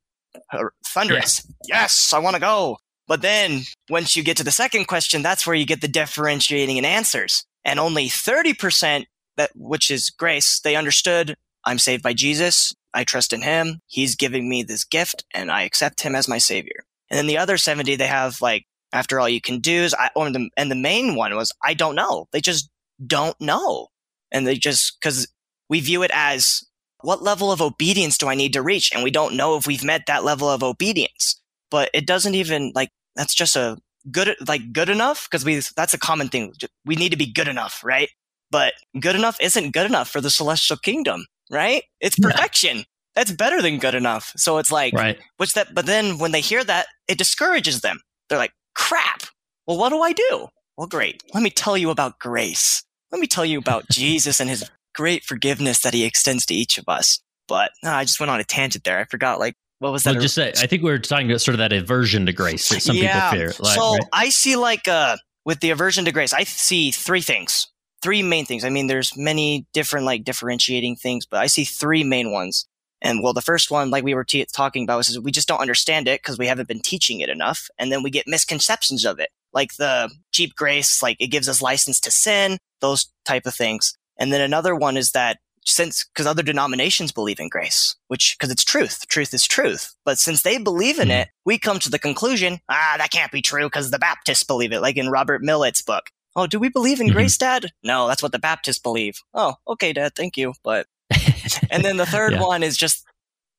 [0.85, 1.45] thunderous.
[1.67, 2.77] Yes, I want to go.
[3.07, 6.77] But then once you get to the second question, that's where you get the differentiating
[6.77, 7.45] in answers.
[7.65, 9.05] And only 30%
[9.37, 12.73] that, which is grace, they understood I'm saved by Jesus.
[12.93, 13.81] I trust in him.
[13.87, 16.83] He's giving me this gift and I accept him as my savior.
[17.09, 20.09] And then the other 70, they have like, after all you can do is I,
[20.15, 22.27] oh, or the, and the main one was, I don't know.
[22.31, 22.69] They just
[23.05, 23.87] don't know.
[24.31, 25.27] And they just, cause
[25.69, 26.63] we view it as
[27.03, 28.91] what level of obedience do I need to reach?
[28.93, 32.71] And we don't know if we've met that level of obedience, but it doesn't even
[32.75, 33.77] like, that's just a
[34.11, 35.27] good, like good enough.
[35.29, 36.53] Cause we, that's a common thing.
[36.85, 38.09] We need to be good enough, right?
[38.49, 41.83] But good enough isn't good enough for the celestial kingdom, right?
[41.99, 42.29] It's Yeah.
[42.29, 42.83] perfection.
[43.15, 44.31] That's better than good enough.
[44.37, 45.19] So it's like, Right.
[45.37, 45.73] What's that?
[45.73, 47.99] But then when they hear that, it discourages them.
[48.29, 49.23] They're like, crap.
[49.67, 50.47] Well, what do I do?
[50.77, 51.21] Well, great.
[51.33, 52.83] Let me tell you about grace.
[53.11, 56.77] Let me tell you about Jesus and his great forgiveness that he extends to each
[56.77, 57.19] of us.
[57.47, 58.99] But no, I just went on a tangent there.
[58.99, 60.13] I forgot, like, what was that?
[60.13, 62.69] Well, just say, I think we were talking about sort of that aversion to grace
[62.69, 63.32] that some Yeah.
[63.32, 63.54] people fear.
[63.60, 64.04] Like, so right?
[64.13, 67.67] I see like uh with the aversion to grace, I see three things,
[68.04, 68.63] three main things.
[68.63, 72.67] I mean, there's many different like differentiating things, but I see three main ones.
[73.01, 75.60] And well, the first one, like we were t- talking about, is we just don't
[75.60, 79.17] understand it because we haven't been teaching it enough, and then we get misconceptions of
[79.17, 83.56] it, like the cheap grace, like it gives us license to sin, those type of
[83.56, 83.95] things.
[84.21, 88.51] And then another one is that since because other denominations believe in grace, which because
[88.51, 89.95] it's truth, truth is truth.
[90.05, 91.21] But since they believe in Mhm.
[91.23, 94.71] it, we come to the conclusion, ah, that can't be true because the Baptists believe
[94.71, 96.12] it, like in Robert Millet's book.
[96.36, 97.13] Oh, do we believe in Mhm.
[97.13, 97.71] grace, Dad?
[97.84, 99.15] No, that's what the Baptists believe.
[99.34, 100.53] Oh, okay, Dad, thank you.
[100.63, 100.86] But
[101.71, 102.41] and then the third Yeah.
[102.41, 103.03] one is just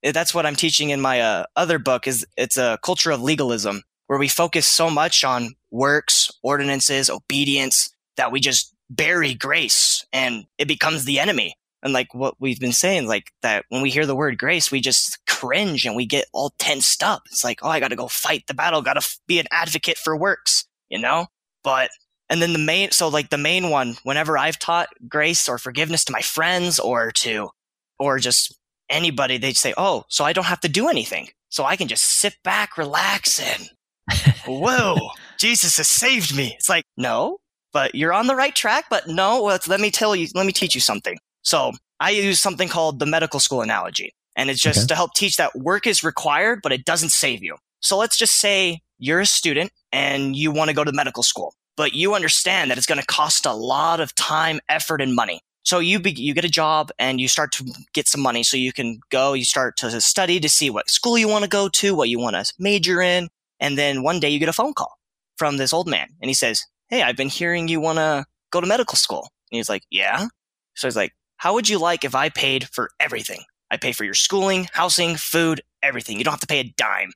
[0.05, 3.83] that's what I'm teaching in my uh, other book is it's a culture of legalism
[4.07, 10.46] where we focus so much on works, ordinances, obedience that we just bury grace and
[10.59, 11.55] it becomes the enemy.
[11.83, 14.81] And like what we've been saying, like that when we hear the word grace, we
[14.81, 17.22] just cringe and we get all tensed up.
[17.27, 19.46] It's like, oh, I got to go fight the battle, got to f- be an
[19.51, 21.27] advocate for works, you know?
[21.64, 21.90] But,
[22.31, 26.05] and then the main, so like the main one, whenever I've taught grace or forgiveness
[26.05, 27.51] to my friends or to,
[27.98, 28.57] or just
[28.88, 31.31] anybody, they'd say, oh, so I don't have to do anything.
[31.48, 33.68] So I can just sit back, relax, and
[34.46, 34.96] whoa,
[35.38, 36.55] Jesus has saved me.
[36.57, 37.38] It's like, no,
[37.72, 38.87] but you're on the right track.
[38.90, 41.18] But no, let me tell you, let me teach you something.
[41.42, 44.14] So I use something called the medical school analogy.
[44.37, 44.87] And it's just Okay.
[44.88, 47.56] to help teach that work is required, but it doesn't save you.
[47.80, 51.54] So let's just say you're a student and you want to go to medical school,
[51.76, 55.40] but you understand that it's going to cost a lot of time, effort, and money.
[55.64, 58.56] So you be, you get a job and you start to get some money so
[58.56, 61.68] you can go, you start to study to see what school you want to go
[61.68, 63.28] to, what you want to major in.
[63.61, 64.98] And then one day you get a phone call
[65.37, 68.61] from this old man and he says, Hey, I've been hearing you want to go
[68.61, 69.31] to medical school.
[69.50, 70.26] And he's like, Yeah.
[70.74, 73.40] So he's like, How would you like if I paid for everything?
[73.70, 76.18] I pay for your schooling, housing, food, everything.
[76.18, 77.11] You don't have to pay a dime.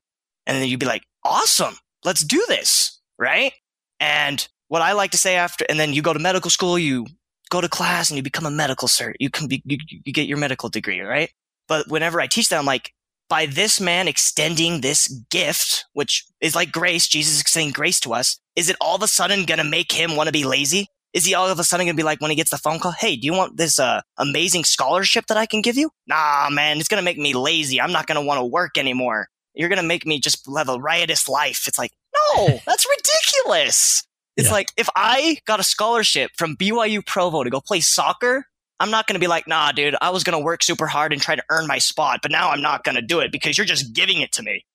[0.46, 1.74] And then you'd be like, Awesome.
[2.06, 3.02] Let's do this.
[3.18, 3.52] Right.
[4.00, 7.06] And what I like to say after, and then you go to medical school, you
[7.50, 9.12] go to class and you become a medical cert.
[9.20, 11.28] You can be, you, you get your medical degree, right?
[11.68, 12.94] But whenever I teach that, I'm like,
[13.28, 18.14] by this man extending this gift, which is like grace, Jesus is extending grace to
[18.14, 20.88] us, is it all of a sudden going to make him want to be lazy?
[21.12, 22.78] Is he all of a sudden going to be like when he gets the phone
[22.78, 25.90] call, hey, do you want this uh, amazing scholarship that I can give you?
[26.06, 27.80] Nah, man, it's going to make me lazy.
[27.80, 29.28] I'm not going to want to work anymore.
[29.54, 31.66] You're going to make me just live a riotous life.
[31.68, 31.92] It's like,
[32.36, 34.02] no, that's ridiculous.
[34.36, 34.52] It's Yeah.
[34.52, 38.44] like if I got a scholarship from BYU Provo to go play soccer,
[38.78, 41.14] I'm not going to be like, nah, dude, I was going to work super hard
[41.14, 43.56] and try to earn my spot, but now I'm not going to do it because
[43.56, 44.66] you're just giving it to me.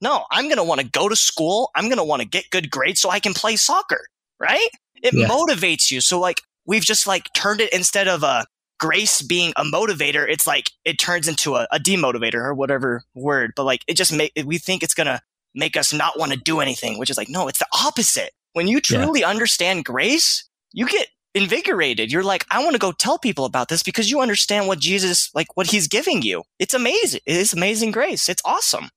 [0.00, 1.70] No, I'm going to want to go to school.
[1.74, 4.06] I'm going to want to get good grades so I can play soccer,
[4.40, 4.68] right?
[5.02, 5.28] It Yeah.
[5.28, 6.00] motivates you.
[6.00, 8.44] So like we've just like turned it instead of a
[8.80, 13.52] grace being a motivator, it's like it turns into a, a demotivator or whatever word.
[13.56, 15.20] But like it just make we think it's gonna
[15.54, 18.32] make us not want to do anything, which is like, no, it's the opposite.
[18.54, 18.98] When you Yeah.
[18.98, 22.10] truly understand grace, you get invigorated.
[22.12, 25.30] You're like, I want to go tell people about this because you understand what Jesus,
[25.34, 26.42] like what he's giving you.
[26.58, 27.20] It's amazing.
[27.26, 28.28] It's amazing grace.
[28.28, 28.88] It's awesome.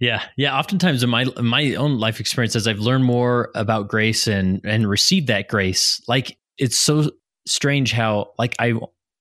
[0.00, 0.58] Yeah, yeah.
[0.58, 4.60] Oftentimes in my in my own life experience, as I've learned more about grace and
[4.64, 7.10] and received that grace, like it's so
[7.46, 8.74] strange how like I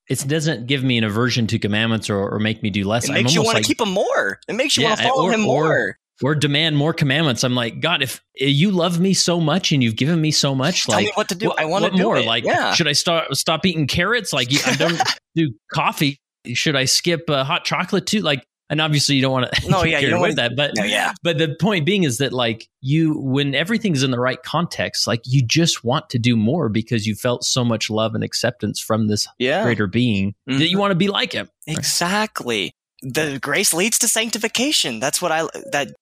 [0.09, 3.07] it doesn't give me an aversion to commandments or, or make me do less.
[3.09, 4.39] It makes you want like- to keep him more.
[4.47, 5.97] It makes you Yeah, want to follow or- him more.
[6.23, 7.43] or demand more commandments.
[7.43, 10.85] I'm like, God, if you love me so much and you've given me so much,
[10.85, 11.51] Tell like me what to do.
[11.51, 12.17] I want to do more?
[12.17, 12.25] it.
[12.25, 12.73] Like, yeah.
[12.73, 14.33] should I start stop eating carrots?
[14.33, 14.99] Like, I don't
[15.35, 16.17] do coffee.
[16.53, 18.21] Should I skip uh, hot chocolate too?
[18.21, 20.71] Like, and obviously you don't want to No, yeah, you don't with wanna- that, but
[20.77, 21.13] No, yeah.
[21.23, 25.21] but the point being is that like you when everything's in the right context like
[25.25, 29.07] you just want to do more because you felt so much love and acceptance from
[29.07, 29.63] this Yeah.
[29.63, 30.69] greater being that Mhm.
[30.69, 32.71] you want to be like him Exactly.
[33.01, 34.99] The grace leads to sanctification.
[34.99, 35.93] That's what I that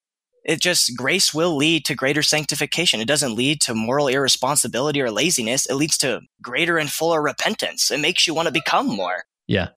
[0.44, 3.02] it just grace will lead to greater sanctification.
[3.02, 5.66] It doesn't lead to moral irresponsibility or laziness.
[5.66, 7.92] It leads to greater and fuller repentance.
[7.92, 9.24] It makes you want to become more.
[9.48, 9.70] Yeah.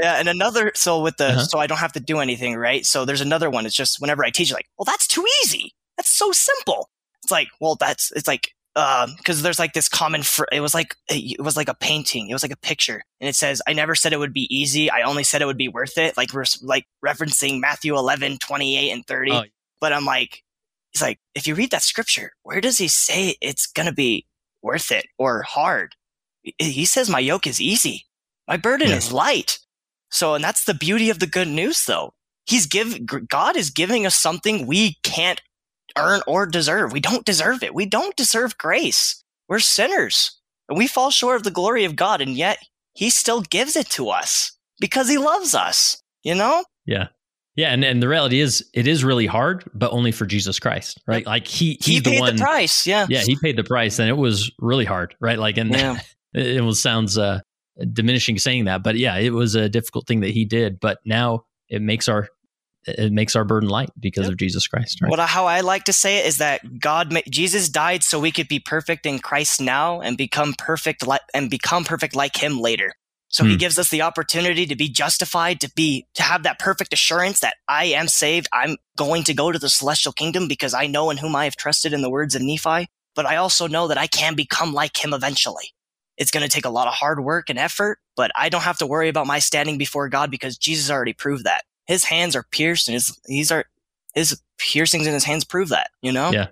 [0.00, 1.44] Yeah, and another so with the Uh-huh.
[1.44, 2.84] so I don't have to do anything, right?
[2.86, 3.66] So there's another one.
[3.66, 5.74] It's just whenever I teach, like, well, that's too easy.
[5.96, 6.90] That's so simple.
[7.22, 10.22] It's like, well, that's it's like because there's like this common.
[10.22, 12.28] Fr- it was like it was like a painting.
[12.28, 14.88] It was like a picture, and it says, "I never said it would be easy.
[14.88, 18.92] I only said it would be worth it." Like we're like referencing Matthew 11, 28,
[18.92, 19.32] and 30.
[19.32, 19.42] Oh.
[19.80, 20.44] But I'm like,
[20.92, 24.26] it's like if you read that scripture, where does he say it's gonna be
[24.62, 25.96] worth it or hard?
[26.42, 28.06] He- He says, "My yoke is easy.
[28.46, 28.96] My burden Yeah.
[28.96, 29.58] is light."
[30.10, 32.12] So, and that's the beauty of the good news, though.
[32.46, 35.42] He's give God is giving us something we can't
[35.98, 36.92] earn or deserve.
[36.92, 37.74] We don't deserve it.
[37.74, 39.22] We don't deserve grace.
[39.48, 42.20] We're sinners and we fall short of the glory of God.
[42.20, 42.58] And yet
[42.94, 46.64] he still gives it to us because he loves us, you know?
[46.86, 47.08] yeah
[47.54, 51.00] yeah and, and the reality is it is really hard but only for jesus christ
[51.06, 52.86] right like he he the paid one the price.
[52.86, 53.06] Yeah.
[53.10, 55.98] yeah he paid the price and it was really hard right like and Yeah.
[56.34, 57.40] it was sounds uh
[57.92, 61.44] diminishing saying that but yeah it was a difficult thing that he did but now
[61.68, 62.28] it makes our
[62.86, 64.32] it makes our burden light because Yep.
[64.32, 67.20] of jesus christ right I- how I like to say it is that God, ma-
[67.28, 71.50] Jesus died so we could be perfect in Christ now and become perfect li- and
[71.50, 72.94] become perfect like Him later.
[73.28, 73.58] So He Hmm.
[73.58, 77.56] gives us the opportunity to be justified, to be to have that perfect assurance that
[77.68, 78.48] I am saved.
[78.52, 81.56] I'm going to go to the celestial kingdom because I know in whom I have
[81.56, 82.88] trusted in the words of Nephi.
[83.14, 85.74] But I also know that I can become like Him eventually.
[86.18, 88.78] It's going to take a lot of hard work and effort, but I don't have
[88.78, 91.64] to worry about my standing before God because Jesus already proved that.
[91.86, 93.64] His hands are pierced and his, he's are,
[94.14, 96.30] his piercings in his hands prove that, you know?
[96.32, 96.48] Yeah.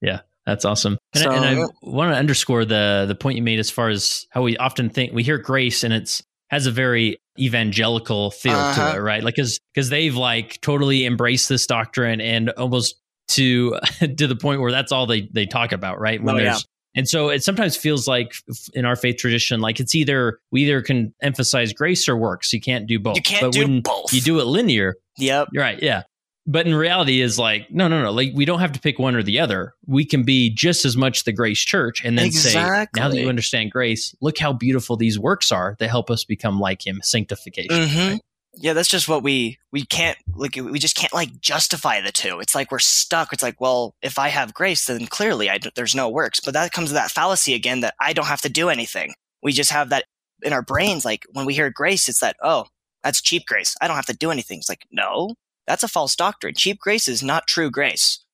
[0.00, 0.20] Yeah.
[0.46, 0.98] That's awesome.
[1.14, 3.88] And, so, I, and I want to underscore the the point you made as far
[3.88, 8.54] as how we often think we hear grace and it's has a very evangelical feel
[8.54, 8.92] uh-huh.
[8.92, 9.22] to it, right?
[9.22, 12.96] Like cuz cuz they've like totally embraced this doctrine and almost
[13.28, 16.20] to to the point where that's all they they talk about, right?
[16.20, 16.79] When oh, there's yeah.
[16.94, 18.34] And so it sometimes feels like
[18.74, 22.52] in our faith tradition, like it's either we either can emphasize grace or works.
[22.52, 23.16] You can't do both.
[23.16, 24.12] You can't but do both.
[24.12, 24.96] You do it linear.
[25.18, 25.48] Yep.
[25.52, 25.82] You're right.
[25.82, 26.02] Yeah
[26.46, 29.14] but in reality is like no no no like we don't have to pick one
[29.14, 33.00] or the other we can be just as much the grace church and then exactly.
[33.00, 36.24] say now that you understand grace look how beautiful these works are that help us
[36.24, 38.10] become like him sanctification mm-hmm.
[38.12, 38.20] right?
[38.54, 42.40] Yeah that's just what we we can't like we just can't like justify the two
[42.40, 45.94] it's like we're stuck it's like well if i have grace then clearly I, there's
[45.94, 48.68] no works but that comes to that fallacy again that i don't have to do
[48.68, 50.04] anything we just have that
[50.42, 52.66] in our brains like when we hear grace it's that oh
[53.04, 55.34] that's cheap grace i don't have to do anything it's like no
[55.70, 56.54] that's a false doctrine.
[56.56, 58.24] Cheap grace is not true grace.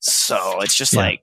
[0.00, 1.00] So it's just yeah.
[1.00, 1.22] like,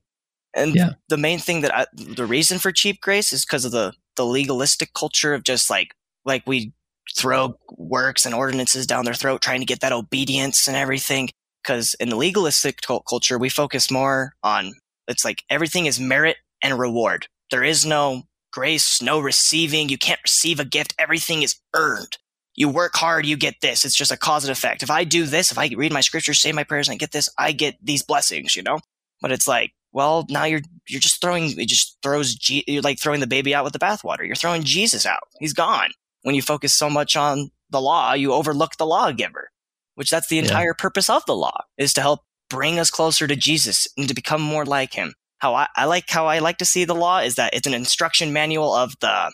[0.56, 0.92] and yeah.
[1.10, 4.26] the main thing that I, the reason for cheap grace is because of the the
[4.26, 5.94] legalistic culture of just like
[6.26, 6.72] like we
[7.15, 11.30] throw works and ordinances down their throat trying to get that obedience and everything.
[11.63, 14.74] Because in the legalistic culture, we focus more on
[15.08, 17.28] it's like everything is merit and reward.
[17.52, 19.89] There is no grace, no receiving.
[19.89, 20.96] You can't receive a gift.
[20.98, 22.17] Everything is earned
[22.58, 23.86] you work hard, you get this.
[23.86, 24.82] It's just a cause and effect.
[24.82, 27.12] If I do this, if I read my scriptures, say my prayers, and I get
[27.12, 28.80] this, I get these blessings, you know?
[29.22, 33.00] But it's like, well, now you're you're just throwing it just throws G, you're like
[33.00, 34.26] throwing the baby out with the bathwater.
[34.26, 35.24] You're throwing Jesus out.
[35.39, 35.91] He's gone.
[36.28, 39.50] When you focus so much on the law, you overlook the lawgiver,
[39.96, 40.82] which that's the entire yeah.
[40.82, 44.42] purpose of the law is to help bring us closer to Jesus and to become
[44.42, 45.13] more like him.
[45.38, 47.74] How I, I like how I like to see the law is that it's an
[47.74, 49.32] instruction manual of the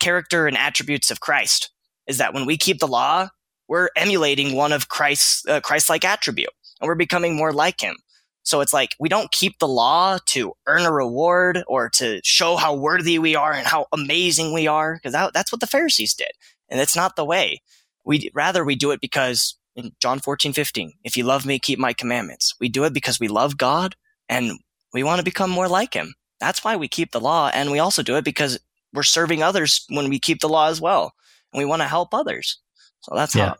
[0.00, 1.70] character and attributes of Christ
[2.08, 3.28] is that when we keep the law,
[3.68, 6.50] we're emulating one of Christ's uh, Christ-like attribute,
[6.80, 7.98] and we're becoming more like Him.
[8.42, 12.56] So it's like we don't keep the law to earn a reward or to show
[12.56, 16.14] how worthy we are and how amazing we are, because that, that's what the Pharisees
[16.14, 16.32] did,
[16.68, 17.62] and it's not the way.
[18.04, 21.78] We rather we do it because in John 14, 15, if you love me, keep
[21.78, 22.54] my commandments.
[22.60, 23.96] We do it because we love God
[24.28, 24.58] and
[24.92, 26.14] we want to become more like Him.
[26.40, 28.58] That's why we keep the law, and we also do it because
[28.92, 31.14] we're serving others when we keep the law as well
[31.52, 32.58] and we want to help others.
[33.00, 33.48] So that's yeah.
[33.48, 33.56] how.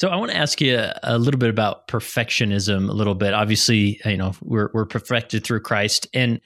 [0.00, 3.34] So I want to ask you a, little bit about perfectionism a little bit.
[3.34, 6.40] Obviously, you know, we're we're perfected through Christ and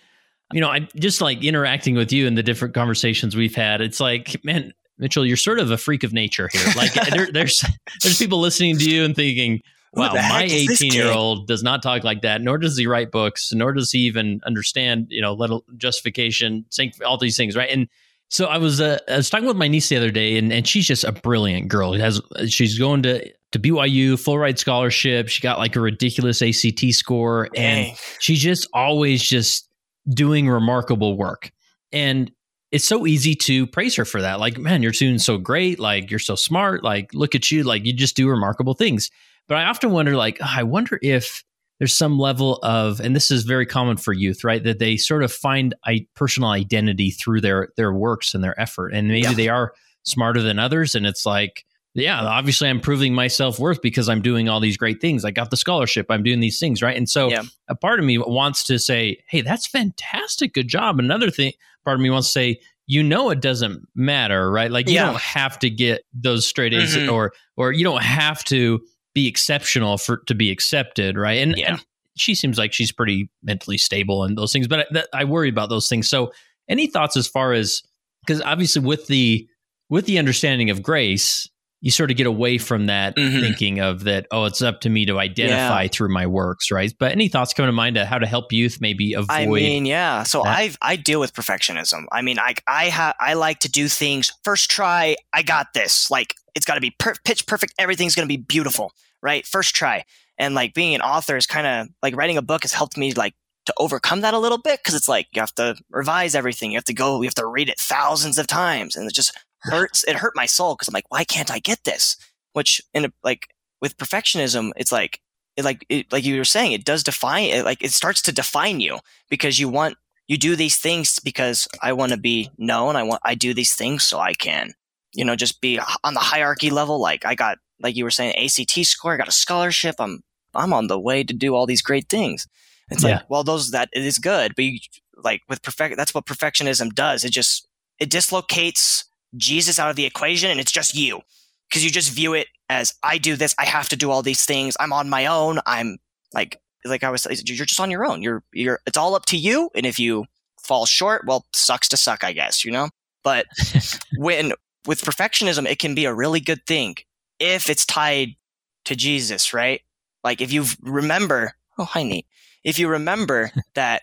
[0.53, 3.81] you know, I'm just like interacting with you and the different conversations we've had.
[3.81, 6.67] It's like, man, Mitchell, you're sort of a freak of nature here.
[6.77, 7.65] Like there, there's
[8.03, 9.61] there's people listening to you and thinking,
[9.93, 13.53] wow, my 18 year old does not talk like that, nor does he write books,
[13.53, 16.65] nor does he even understand, you know, little justification,
[17.07, 17.71] all these things, right?
[17.71, 17.87] And
[18.29, 20.67] so I was uh, I was talking with my niece the other day, and, and
[20.67, 21.93] she's just a brilliant girl.
[21.93, 25.29] Has she's going to to BYU full ride scholarship.
[25.29, 29.69] She got like a ridiculous ACT score, and she's just always just
[30.09, 31.53] doing remarkable work.
[31.93, 32.31] And
[32.73, 34.41] it's so easy to praise her for that.
[34.41, 35.79] Like, man, you're doing so great.
[35.79, 36.83] Like, you're so smart.
[36.83, 37.63] Like, look at you.
[37.63, 39.13] Like, you just do remarkable things.
[39.47, 41.45] But I often wonder, like, I wonder if
[41.85, 45.23] there's some level of and this is very common for youth right that they sort
[45.23, 49.35] of find a personal identity through their their works and their effort and maybe yeah.
[49.35, 54.09] they are smarter than others and it's like yeah obviously i'm proving my self-worth because
[54.09, 56.97] i'm doing all these great things i got the scholarship i'm doing these things right
[56.97, 57.43] and so yeah.
[57.69, 61.53] a part of me wants to say hey that's fantastic good job another thing
[61.85, 65.05] part of me wants to say you know it doesn't matter right like you yeah.
[65.05, 67.13] don't have to get those straight a's mm-hmm.
[67.13, 68.81] or or you don't have to
[69.15, 71.41] be exceptional for to be accepted, right?
[71.41, 71.73] And, yeah.
[71.73, 75.49] and she seems like she's pretty mentally stable and those things, but I, I worry
[75.49, 76.09] about those things.
[76.09, 76.33] So,
[76.69, 77.83] any thoughts as far as
[78.25, 79.47] because obviously with the
[79.91, 81.49] with the understanding of grace,
[81.85, 83.41] you sort of get away from that mm-hmm.
[83.41, 85.89] thinking of that oh it's up to me to identify yeah.
[85.93, 88.79] through my works right but any thoughts come to mind to how to help youth
[88.81, 92.89] maybe avoid i mean yeah so i i deal with perfectionism i mean i i
[92.89, 96.81] ha- i like to do things first try i got this like it's got to
[96.81, 98.93] be per- pitch perfect everything's going to be beautiful
[99.23, 100.05] right first try
[100.39, 103.13] and like being an author is kind of like writing a book has helped me
[103.13, 103.35] like
[103.67, 106.77] to overcome that a little bit because it's like you have to revise everything you
[106.77, 109.33] have to go you have to read it thousands of times and it just
[109.65, 110.05] hurts.
[110.05, 112.17] It hurt my soul because I'm like, why can't I get this?
[112.53, 113.49] Which in a, like
[113.81, 115.21] with perfectionism, it's like
[115.57, 117.65] it, like it, like you were saying, it does define it.
[117.65, 118.99] Like it starts to define you
[119.29, 119.97] because you want
[120.29, 122.97] you do these things because I want to be known.
[122.97, 124.75] I want I do these things so I can
[125.15, 127.01] you know just be on the hierarchy level.
[127.01, 129.15] Like I got like you were saying ACT score.
[129.15, 129.97] I got a scholarship.
[129.99, 130.23] I'm
[130.55, 132.47] I'm on the way to do all these great things.
[132.91, 133.17] It's yeah.
[133.17, 134.79] like well those that it is good, but you,
[135.17, 137.25] like with perfect that's what perfectionism does.
[137.25, 137.67] It just
[137.99, 139.05] it dislocates
[139.37, 141.23] Jesus out of the equation and it's just you
[141.69, 144.45] because you just view it as I do this, I have to do all these
[144.45, 144.77] things.
[144.81, 145.61] I'm on my own.
[145.67, 145.99] I'm
[146.33, 148.23] like like I was you're just on your own.
[148.23, 150.27] You're you're it's all up to you and if you
[150.65, 152.89] fall short, well, sucks to suck, I guess, you know?
[153.23, 153.47] But
[154.17, 154.53] when
[154.87, 156.97] with perfectionism, it can be a really good thing
[157.39, 158.37] if it's tied
[158.85, 159.81] to Jesus, right?
[160.23, 162.27] Like if you remember, oh, hi, Nate.
[162.63, 164.03] If you remember that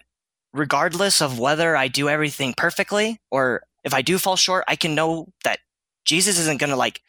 [0.53, 4.95] regardless of whether I do everything perfectly or if I do fall short, I can
[4.95, 5.59] know that
[6.05, 7.01] Jesus isn't going to like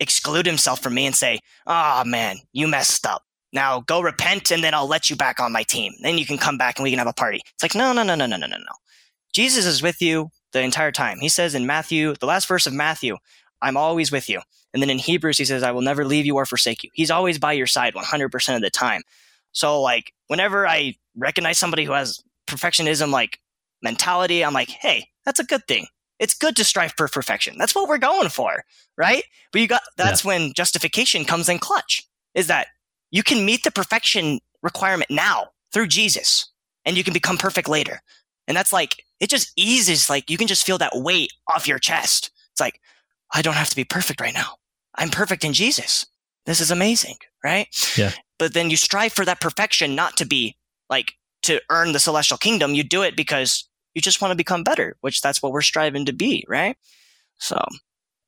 [0.00, 3.22] exclude himself from me and say, oh man, you messed up.
[3.52, 5.94] Now go repent and then I'll let you back on my team.
[6.02, 7.40] Then you can come back and we can have a party.
[7.54, 8.72] It's like, no, no, no, no, no, no, no, no.
[9.32, 11.18] Jesus is with you the entire time.
[11.20, 13.16] He says in Matthew, the last verse of Matthew,
[13.60, 14.40] I'm always with you.
[14.72, 16.90] And then in Hebrews, he says, I will never leave you or forsake you.
[16.92, 19.02] He's always by your side 100% of the time.
[19.52, 23.40] So, like, whenever I recognize somebody who has perfectionism, like,
[23.82, 25.86] mentality, I'm like, hey, that's a good thing.
[26.18, 27.56] It's good to strive for perfection.
[27.58, 28.64] That's what we're going for,
[28.96, 29.22] right?
[29.52, 30.28] But you got, that's yeah.
[30.28, 32.02] when justification comes in clutch,
[32.34, 32.68] is that
[33.10, 36.50] you can meet the perfection requirement now through Jesus
[36.84, 38.00] and you can become perfect later.
[38.46, 41.78] And that's like, it just eases, like, you can just feel that weight off your
[41.78, 42.30] chest.
[42.52, 42.80] It's like,
[43.32, 44.56] I don't have to be perfect right now.
[44.94, 46.06] I'm perfect in Jesus.
[46.46, 47.68] This is amazing, right?
[47.96, 48.12] Yeah.
[48.38, 50.56] But then you strive for that perfection, not to be
[50.88, 52.74] like to earn the celestial kingdom.
[52.74, 56.06] You do it because you just want to become better, which that's what we're striving
[56.06, 56.76] to be, right?
[57.38, 57.62] So,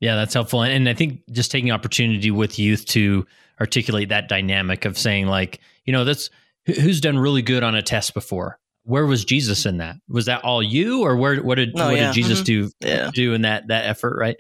[0.01, 0.63] yeah, that's helpful.
[0.63, 3.27] And I think just taking opportunity with youth to
[3.61, 6.31] articulate that dynamic of saying, like, you know, that's
[6.67, 8.59] who's done really good on a test before.
[8.85, 9.97] Where was Jesus in that?
[10.09, 11.43] Was that all you, or where?
[11.43, 12.07] What did oh, what yeah.
[12.07, 12.69] did Jesus mm-hmm.
[12.81, 13.11] do yeah.
[13.13, 14.17] do in that that effort?
[14.19, 14.37] Right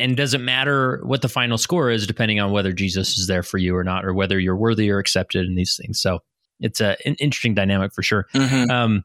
[0.00, 3.58] and doesn't matter what the final score is depending on whether jesus is there for
[3.58, 6.20] you or not or whether you're worthy or accepted in these things so
[6.60, 8.70] it's a, an interesting dynamic for sure mm-hmm.
[8.70, 9.04] um,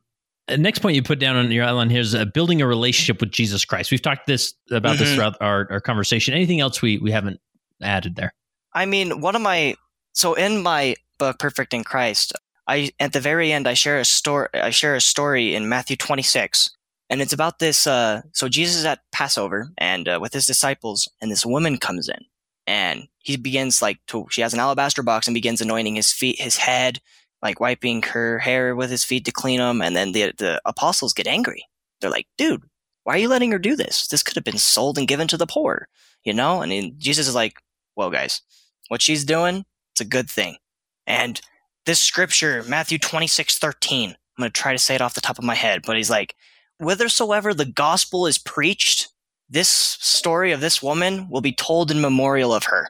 [0.58, 3.32] next point you put down on your outline here is uh, building a relationship with
[3.32, 5.04] jesus christ we've talked this about mm-hmm.
[5.04, 7.40] this throughout our, our conversation anything else we, we haven't
[7.82, 8.34] added there
[8.74, 9.76] i mean one of my
[10.14, 12.34] so in my book perfect in christ
[12.68, 15.96] i at the very end i share a story i share a story in matthew
[15.96, 16.76] 26
[17.10, 17.86] and it's about this.
[17.86, 22.10] Uh, so Jesus is at Passover and uh, with his disciples, and this woman comes
[22.10, 22.26] in,
[22.66, 24.26] and he begins like to.
[24.32, 27.00] She has an alabaster box and begins anointing his feet, his head,
[27.42, 29.82] like wiping her hair with his feet to clean them.
[29.82, 31.66] And then the the apostles get angry.
[32.02, 32.64] They're like, "Dude,
[33.04, 34.08] why are you letting her do this?
[34.08, 35.88] This could have been sold and given to the poor,
[36.24, 37.62] you know?" And Jesus is like,
[37.96, 38.42] "Well, guys,
[38.88, 40.58] what she's doing, it's a good thing."
[41.06, 41.40] And
[41.86, 44.12] this scripture, Matthew twenty six thirteen.
[44.12, 46.10] I'm going to try to say it off the top of my head, but he's
[46.10, 46.36] like,
[46.78, 49.08] whithersoever the gospel is preached,
[49.50, 52.90] this story of this woman will be told in memorial of her.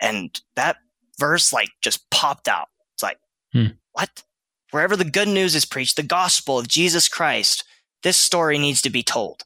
[0.00, 0.78] And that
[1.18, 2.68] verse like just popped out.
[2.94, 3.18] It's like,
[3.52, 3.66] hmm.
[3.92, 4.22] what?
[4.70, 7.64] Wherever the good news is preached, the gospel of Jesus Christ,
[8.02, 9.42] this story needs to be told.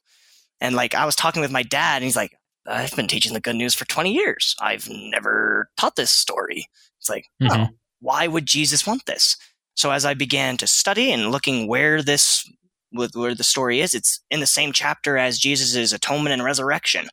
[0.60, 3.40] And like I was talking with my dad and he's like, I've been teaching the
[3.40, 4.54] good news for 20 years.
[4.60, 6.68] I've never taught this story.
[6.98, 7.62] It's like, mm-hmm.
[7.62, 7.68] oh,
[8.04, 9.36] why would Jesus want this?
[9.74, 12.46] So as I began to study and looking where this
[12.94, 13.92] with where the story is.
[13.92, 17.08] It's in the same chapter as Jesus' atonement and resurrection.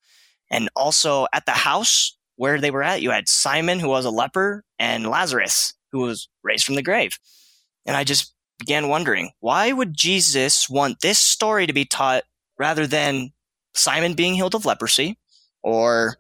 [0.50, 4.12] And also at the house where they were at, you had Simon, who was a
[4.12, 7.18] leper, and Lazarus, who was raised from the grave.
[7.86, 12.24] And I just began wondering, why would Jesus want this story to be taught
[12.60, 13.32] rather than
[13.74, 15.18] Simon being healed of leprosy
[15.64, 16.18] or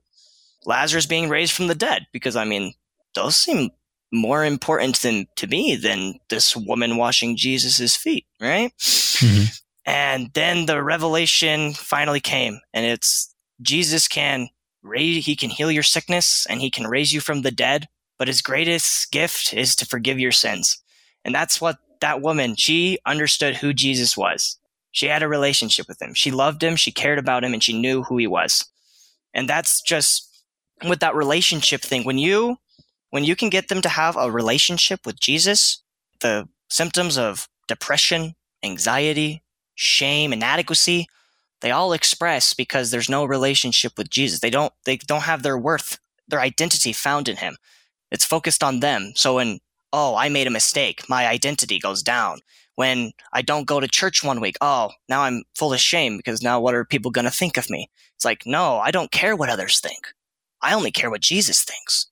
[0.65, 2.07] Lazarus being raised from the dead?
[2.11, 2.73] Because I mean,
[3.13, 3.69] those seem
[4.11, 8.71] more important than to me than this woman washing Jesus's feet, right?
[8.77, 9.45] Mm-hmm.
[9.85, 14.49] And then the revelation finally came, and it's Jesus can
[14.83, 17.87] raise, he can heal your sickness and he can raise you from the dead.
[18.17, 20.81] But his greatest gift is to forgive your sins.
[21.25, 24.57] And that's what that woman, she understood who Jesus was.
[24.91, 26.13] She had a relationship with him.
[26.13, 26.75] She loved him.
[26.75, 28.65] She cared about him and she knew who he was.
[29.33, 30.27] And that's just
[30.87, 32.03] with that relationship thing.
[32.03, 32.57] When you
[33.11, 35.83] when you can get them to have a relationship with Jesus,
[36.21, 38.33] the symptoms of depression,
[38.63, 39.43] anxiety,
[39.75, 41.07] shame, inadequacy,
[41.59, 44.39] they all express because there's no relationship with Jesus.
[44.39, 47.57] They don't they don't have their worth, their identity found in him.
[48.11, 49.11] It's focused on them.
[49.15, 49.59] So when
[49.93, 52.39] oh, I made a mistake, my identity goes down.
[52.75, 56.41] When I don't go to church one week, oh, now I'm full of shame because
[56.41, 57.89] now what are people going to think of me?
[58.15, 60.07] It's like, no, I don't care what others think.
[60.61, 62.07] I only care what Jesus thinks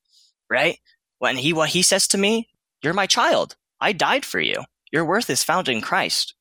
[0.50, 0.80] right?
[1.20, 2.49] When he what he says to me,
[2.84, 3.55] "You're my child.
[3.80, 4.65] I died for you.
[4.91, 6.34] Your worth is found in Christ.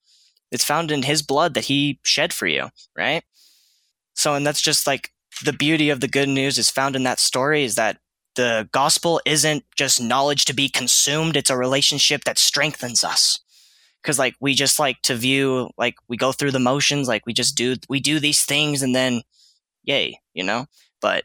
[0.50, 3.24] It's found in his blood that he shed for you, right?"
[4.14, 5.12] So and that's just like
[5.44, 7.98] the beauty of the good news is found in that story is that
[8.34, 13.40] the gospel isn't just knowledge to be consumed, it's a relationship that strengthens us.
[14.02, 17.32] because like we just like to view like we go through the motions like we
[17.34, 19.22] just do we do these things and then
[19.84, 20.66] yay you know
[21.00, 21.24] but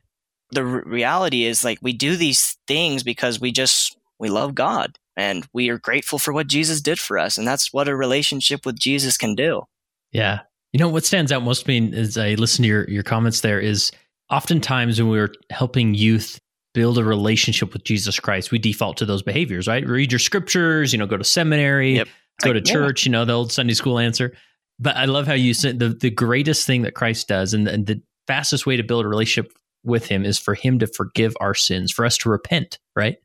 [0.53, 4.97] the r- reality is like we do these things because we just we love god
[5.17, 8.65] and we are grateful for what jesus did for us and that's what a relationship
[8.65, 9.63] with jesus can do
[10.11, 10.39] yeah
[10.71, 13.41] you know what stands out most to me as i listen to your, your comments
[13.41, 13.91] there is
[14.29, 16.39] oftentimes when we're helping youth
[16.73, 20.91] build a relationship with jesus christ we default to those behaviors right read your scriptures
[20.93, 22.07] you know go to seminary Yep.
[22.41, 22.73] go Like, to yeah.
[22.73, 24.33] church, you know, the old Sunday school answer.
[24.79, 27.85] But I love how you said the, the greatest thing that Christ does and, and
[27.85, 29.53] the fastest way to build a relationship
[29.83, 33.17] with him is for him to forgive our sins, for us to repent, right?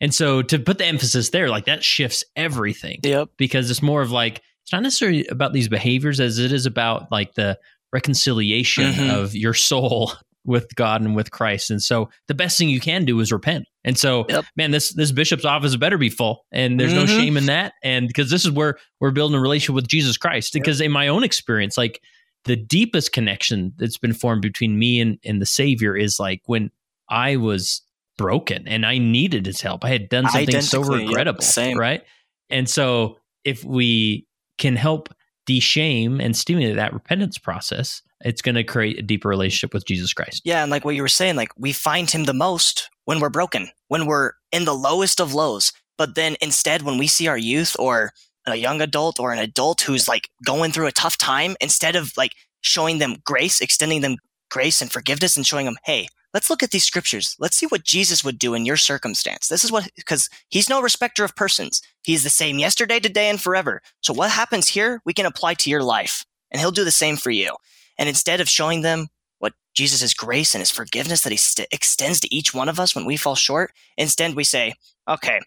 [0.00, 4.02] And so to put the emphasis there, like that shifts everything yep because it's more
[4.02, 7.58] of like, it's not necessarily about these behaviors as it is about like the
[7.92, 9.10] reconciliation Mhm.
[9.10, 10.12] of your soul
[10.44, 11.70] with God and with Christ.
[11.70, 13.66] And so the best thing you can do is repent.
[13.84, 14.44] And so, Yep.
[14.56, 17.16] man, this this bishop's office better be full, and there's no Mhm.
[17.16, 17.72] shame in that.
[17.82, 20.52] And because this is where we're building a relationship with Jesus Christ.
[20.52, 22.00] Because in my own experience, like
[22.46, 26.70] the deepest connection that's been formed between me and, and the Savior is like when
[27.08, 27.82] I was
[28.16, 29.84] broken and I needed His help.
[29.84, 31.78] I had done something so regrettable, same.
[31.78, 32.02] right?
[32.48, 34.26] And so, if we
[34.58, 35.12] can help
[35.44, 40.12] de-shame and stimulate that repentance process, it's going to create a deeper relationship with Jesus
[40.12, 40.42] Christ.
[40.44, 43.28] Yeah, and like what you were saying, like we find him the most when we're
[43.28, 45.72] broken, when we're in the lowest of lows.
[45.98, 48.12] But then instead, when we see our youth or
[48.46, 52.12] a young adult or an adult who's like going through a tough time, instead of
[52.16, 54.16] like showing them grace, extending them
[54.50, 57.36] grace and forgiveness and showing them, hey, let's look at these scriptures.
[57.38, 59.48] Let's see what Jesus would do in your circumstance.
[59.48, 61.82] This is what, because he's no respecter of persons.
[62.02, 63.82] He's the same yesterday, today, and forever.
[64.00, 67.16] So what happens here, we can apply to your life and he'll do the same
[67.16, 67.56] for you.
[67.98, 72.20] And instead of showing them what Jesus' grace and his forgiveness that he st- extends
[72.20, 73.72] to each one of us when we fall short.
[73.96, 74.74] Instead, we say,
[75.08, 75.40] okay,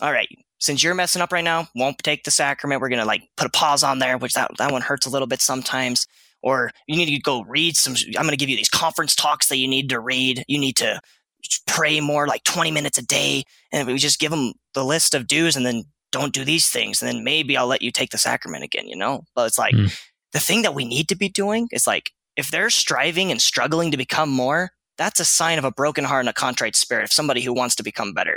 [0.00, 2.80] all right, since you're messing up right now, won't take the sacrament.
[2.80, 5.10] We're going to like put a pause on there, which that, that one hurts a
[5.10, 6.06] little bit sometimes.
[6.42, 9.48] Or you need to go read some, I'm going to give you these conference talks
[9.48, 10.44] that you need to read.
[10.48, 11.00] You need to
[11.66, 13.44] pray more like 20 minutes a day.
[13.72, 17.02] And we just give them the list of dues and then don't do these things.
[17.02, 19.24] And then maybe I'll let you take the sacrament again, you know?
[19.34, 19.96] But it's like, Mm.
[20.32, 23.90] the thing that we need to be doing is like, if they're striving and struggling
[23.90, 27.12] to become more, that's a sign of a broken heart and a contrite spirit of
[27.12, 28.36] somebody who wants to become better.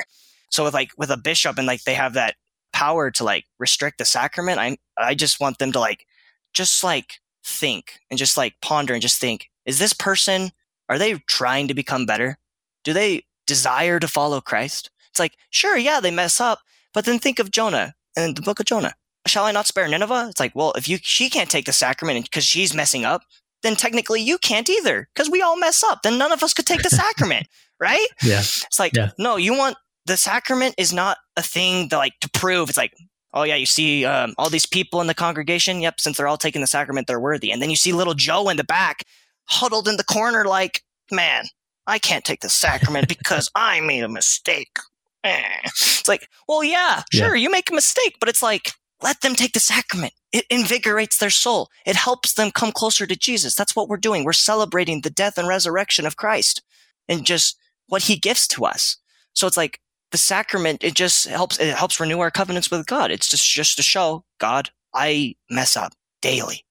[0.51, 2.35] So with like with a bishop and like they have that
[2.73, 6.05] power to like restrict the sacrament, I I just want them to like
[6.53, 10.51] just like think and just like ponder and just think, is this person
[10.89, 12.37] are they trying to become better?
[12.83, 14.89] Do they desire to follow Christ?
[15.09, 16.59] It's like, sure, yeah, they mess up,
[16.93, 18.93] but then think of Jonah and the book of Jonah.
[19.27, 20.27] Shall I not spare Nineveh?
[20.31, 23.21] It's like, well, if you she can't take the sacrament because she's messing up,
[23.63, 26.01] then technically you can't either because we all mess up.
[26.01, 27.47] Then none of us could take the sacrament,
[27.79, 28.07] right?
[28.23, 28.39] Yeah.
[28.39, 29.11] It's like, Yeah.
[29.17, 29.77] no, you want
[30.11, 32.67] the sacrament is not a thing that like to prove.
[32.67, 32.93] It's like,
[33.33, 35.79] oh yeah, you see um, all these people in the congregation.
[35.79, 37.49] Yep, since they're all taking the sacrament, they're worthy.
[37.49, 39.05] And then you see little Joe in the back,
[39.45, 40.83] huddled in the corner, like,
[41.13, 41.45] man,
[41.87, 44.75] I can't take the sacrament because I made a mistake.
[45.23, 45.41] Eh.
[45.65, 47.27] It's like, well, yeah, Yeah.
[47.27, 50.11] sure, you make a mistake, but it's like, let them take the sacrament.
[50.33, 51.69] It invigorates their soul.
[51.85, 53.55] It helps them come closer to Jesus.
[53.55, 54.25] That's what we're doing.
[54.25, 56.61] We're celebrating the death and resurrection of Christ
[57.07, 57.57] and just
[57.87, 58.97] what he gives to us.
[59.33, 59.79] So it's like
[60.11, 63.11] the sacrament, it just helps, it helps renew our covenants with God.
[63.11, 66.65] It's just, just to show God, I mess up daily,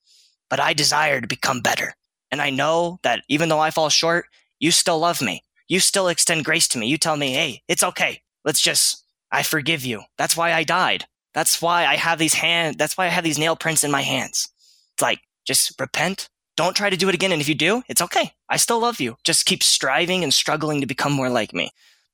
[0.49, 1.95] but I desire to become better.
[2.30, 4.26] And I know that even though I fall short,
[4.59, 5.43] you still love me.
[5.68, 6.86] You still extend grace to me.
[6.86, 8.22] You tell me, hey, it's okay.
[8.45, 10.03] Let's just, I forgive you.
[10.18, 11.07] That's why I died.
[11.32, 12.76] That's why I have these hand.
[12.78, 14.49] That's why I have these nail prints in my hands.
[14.95, 16.28] It's like, just repent.
[16.57, 17.32] Don't try to do it again.
[17.32, 18.32] And if you do, it's okay.
[18.49, 19.16] I still love you.
[19.24, 21.70] Just keep striving and struggling to become more like me.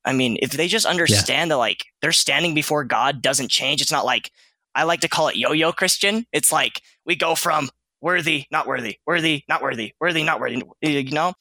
[0.07, 3.93] I mean, if they just understand that like they're standing before God doesn't change, it's
[3.93, 4.31] not like
[4.75, 6.27] I like to call it yo-yo Christian.
[6.33, 7.69] It's like we go from
[8.01, 11.35] worthy, not worthy, worthy, not worthy, worthy, not worthy, you know?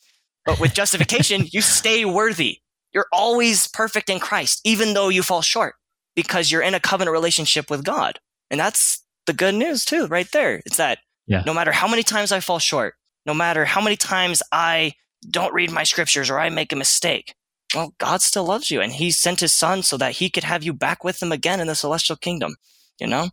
[0.46, 2.60] But with justification, you stay worthy.
[2.94, 5.76] You're always perfect in Christ, even though you fall short
[6.16, 8.20] because you're in a covenant relationship with God.
[8.50, 10.62] And that's the good news too, right there.
[10.66, 11.44] It's that Yeah.
[11.46, 12.96] no matter how many times I fall short,
[13.26, 14.94] no matter how many times I
[15.30, 17.36] don't read my scriptures or I make a mistake,
[17.76, 20.64] well, God still loves you and he sent his son so that he could have
[20.64, 22.56] you back with him again in the celestial kingdom,
[23.00, 23.30] you know?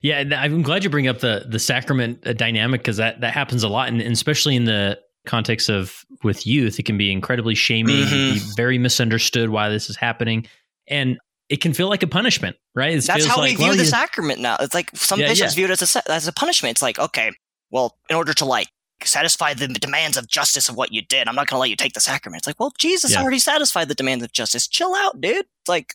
[0.00, 3.62] Yeah, I'm glad you bring up the the sacrament uh, dynamic because that that happens
[3.62, 7.54] a lot, and, and especially in the context of with youth, it can be incredibly
[7.54, 10.46] shaming, can be very misunderstood why this is happening,
[10.88, 11.16] and
[11.48, 12.92] it can feel like a punishment, right?
[12.98, 14.56] It That's how like, we view well, the you- sacrament now.
[14.60, 15.64] It's like some Yeah, bishops yeah.
[15.66, 16.72] view it as a, as a punishment.
[16.72, 17.32] It's like, okay,
[17.70, 18.68] well, in order to like
[19.02, 21.76] satisfy the demands of justice of what you did, I'm not going to let you
[21.76, 22.40] take the sacrament.
[22.40, 23.20] It's like, well, Jesus Yeah.
[23.22, 24.66] already satisfied the demands of justice.
[24.68, 25.36] Chill out, dude.
[25.60, 25.94] It's like,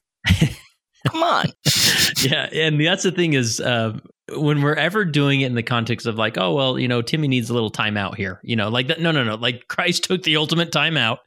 [1.08, 1.48] come on.
[2.22, 3.98] yeah, and that's the thing is, uh,
[4.36, 7.28] when we're ever doing it in the context of like, oh well, you know, Timmy
[7.28, 9.00] needs a little timeout here, you know, like that.
[9.02, 9.36] No, no, no.
[9.36, 11.18] Like Christ took the ultimate timeout.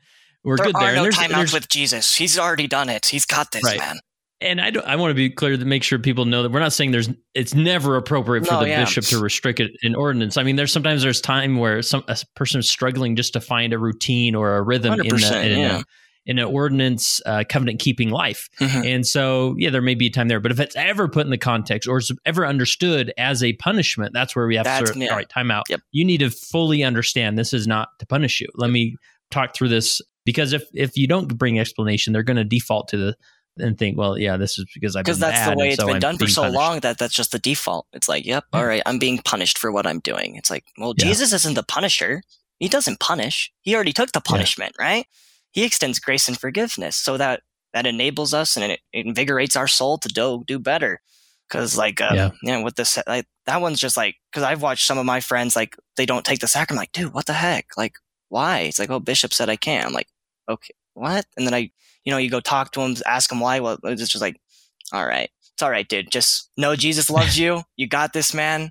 [0.45, 0.95] We're there good are there.
[0.97, 2.15] no there's, timeouts there's- with Jesus.
[2.17, 3.07] He's already done it.
[3.07, 3.79] He's got this, Right.
[3.79, 3.99] man.
[4.43, 6.61] And I, don't- I want to be clear to make sure people know that we're
[6.61, 8.81] not saying there's it's never appropriate for No, the yeah.
[8.85, 10.37] bishop to restrict it in ordinance.
[10.37, 13.73] I mean, there's sometimes there's time where some a person is struggling just to find
[13.73, 15.79] a routine or a rhythm in, the, in, yeah.
[15.79, 15.85] a,
[16.27, 18.49] in an ordinance uh, covenant keeping life.
[18.61, 18.87] Mhm.
[18.95, 21.31] And so, yeah, there may be a time there, but if it's ever put in
[21.31, 25.03] the context or ever understood as a punishment, that's where we have to That's- sort
[25.03, 25.65] of, all right, time out.
[25.69, 25.81] Yep.
[25.91, 28.49] You need to fully understand this is not to punish you.
[28.55, 28.97] Let me
[29.31, 32.97] talk through this because if if you don't bring explanation, they're going to default to
[32.97, 33.17] the
[33.59, 35.87] and think, well, yeah, this is because I've Because that's bad, the way it's so
[35.87, 36.57] been I'm done for so punished.
[36.57, 37.87] long that that's just the default.
[37.93, 38.59] It's like, yep, Yeah.
[38.61, 40.37] all right, I'm being punished for what I'm doing.
[40.37, 41.07] It's like, well, Yeah.
[41.07, 42.23] Jesus isn't the punisher.
[42.59, 43.53] He doesn't punish.
[43.61, 44.31] He already took the Yeah.
[44.31, 45.07] punishment, right?
[45.53, 47.43] He extends grace and forgiveness so that
[47.75, 51.01] that enables us and it invigorates our soul to do do better.
[51.49, 52.31] Because like, uh, Yeah.
[52.43, 55.21] you know, with this, like that one's just like, because I've watched some of my
[55.21, 56.83] friends like they don't take the sacrament.
[56.83, 57.67] Like, dude, what the heck?
[57.77, 57.97] Like,
[58.31, 58.61] why?
[58.61, 59.85] It's like, oh, Bishop said I can.
[59.87, 60.09] I'm like,
[60.49, 61.27] okay, what?
[61.37, 61.71] And then I,
[62.05, 63.61] you know, you go talk to him, ask him why.
[63.61, 64.41] Well, it's just like,
[64.93, 66.11] all right, it's all right, dude.
[66.11, 67.63] Just know Jesus loves you.
[67.77, 68.71] You got this, man.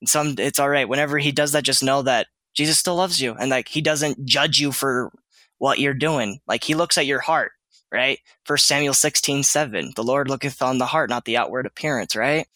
[0.00, 0.88] And some, it's all right.
[0.88, 4.24] Whenever he does that, just know that Jesus still loves you, and like he doesn't
[4.24, 5.12] judge you for
[5.58, 6.40] what you're doing.
[6.46, 7.52] Like he looks at your heart,
[7.92, 8.18] right?
[8.44, 9.92] First Samuel sixteen seven.
[9.94, 12.46] The Lord looketh on the heart, not the outward appearance, right?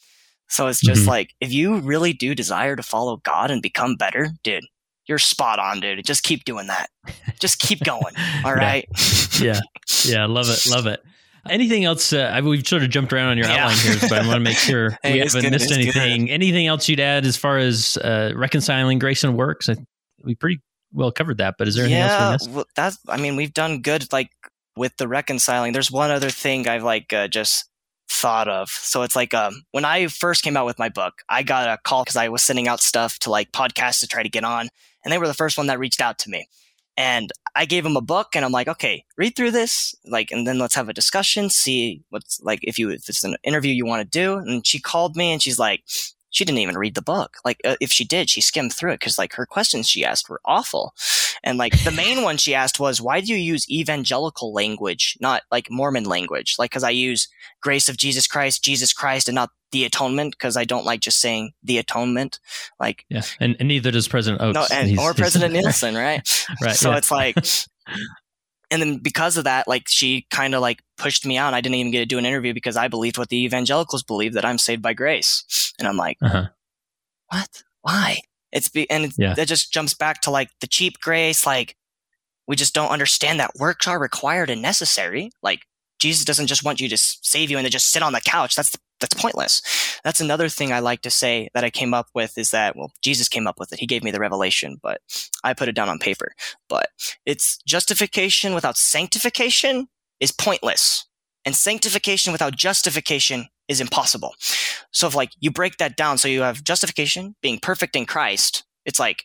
[0.49, 1.09] So it's just Mhm.
[1.09, 4.65] like if you really do desire to follow God and become better, dude,
[5.07, 6.05] you're spot on, dude.
[6.05, 6.89] Just keep doing that.
[7.41, 8.15] Just keep going.
[8.45, 8.87] All right.
[9.41, 9.61] Yeah,
[10.05, 11.01] yeah, love it, love it.
[11.49, 12.13] Anything else?
[12.13, 13.65] Uh, I- we've sort of jumped around on your Yeah.
[13.67, 15.97] outline here, but I want to make sure Hey, we haven't good, missed it's good.
[16.03, 16.31] anything.
[16.31, 19.69] Anything else you'd add as far as uh, reconciling grace and works?
[19.69, 19.77] I,
[20.23, 20.61] we pretty
[20.93, 22.51] well covered that, but is there anything else we missed?
[22.57, 22.99] well, that's.
[23.09, 24.11] I mean, we've done good.
[24.13, 24.31] Like
[24.77, 25.73] with the reconciling.
[25.73, 27.69] There's one other thing I've like uh, just
[28.11, 28.69] thought of.
[28.71, 31.79] So it's like um, when I first came out with my book, I got a
[31.85, 34.69] call because I was sending out stuff to like podcasts to try to get on,
[35.05, 36.49] and they were the first one that reached out to me.
[36.97, 40.47] And I gave him a book, and I'm like, okay, read through this, like, and
[40.47, 43.87] then let's have a discussion, see what's like if you if it's an interview you
[43.87, 44.39] want to do.
[44.39, 45.83] And she called me, and she's like,
[46.35, 47.37] she didn't even read the book.
[47.45, 50.29] Like, uh, if she did, she skimmed through it because like her questions she asked
[50.29, 50.93] were awful.
[51.45, 55.43] And like the main one she asked was, why do you use evangelical language, not
[55.53, 56.57] like Mormon language?
[56.59, 57.29] Like, cause I use
[57.61, 61.21] grace of Jesus Christ, Jesus Christ, and not the atonement because I don't like just
[61.21, 62.41] saying the atonement.
[62.81, 64.55] Like, Yeah, and, and neither does President Oaks.
[64.55, 66.29] no, and, or President Nelson, right?
[66.61, 66.75] right.
[66.75, 66.97] so yeah.
[66.97, 67.37] it's like,
[68.75, 71.55] and then because of that, like she kind of like pushed me out.
[71.55, 74.33] I didn't even get to do an interview because I believed what the evangelicals believe
[74.35, 75.73] that I'm saved by grace.
[75.79, 76.47] And I'm like, Uh-huh.
[77.29, 77.63] what?
[77.83, 78.19] Why?
[78.53, 79.35] It's be, and it's, Yeah.
[79.35, 81.47] that just jumps back to like the cheap grace.
[81.47, 81.77] Like
[82.47, 85.31] we just don't understand that works are required and necessary.
[85.43, 85.61] Like
[86.05, 88.55] Jesus doesn't just want you to save you and then just sit on the couch.
[88.55, 89.63] That's that's pointless.
[90.05, 92.93] That's another thing I like to say that I came up with is that well,
[93.01, 93.81] Jesus came up with it.
[93.81, 95.01] He gave me the revelation, but
[95.45, 96.33] I put it down on paper.
[96.69, 96.89] But
[97.25, 99.89] it's justification without sanctification
[100.21, 101.07] is pointless,
[101.47, 104.35] and sanctification without justification is impossible.
[104.93, 108.65] So if like you break that down, so you have justification, being perfect in Christ,
[108.85, 109.25] it's like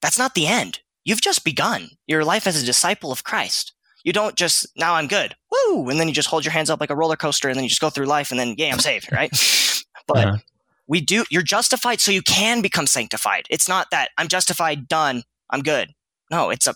[0.00, 0.80] that's not the end.
[1.04, 3.74] You've just begun your life as a disciple of Christ.
[4.08, 6.80] You don't just now I'm good, woo, and then you just hold your hands up
[6.80, 8.78] like a roller coaster, and then you just go through life, and then yeah, I'm
[8.78, 9.30] saved, right?
[10.06, 10.38] But Uh-huh.
[10.86, 11.26] we do.
[11.30, 13.44] You're justified, so you can become sanctified.
[13.50, 15.92] It's not that I'm justified, done, I'm good.
[16.30, 16.74] No, it's a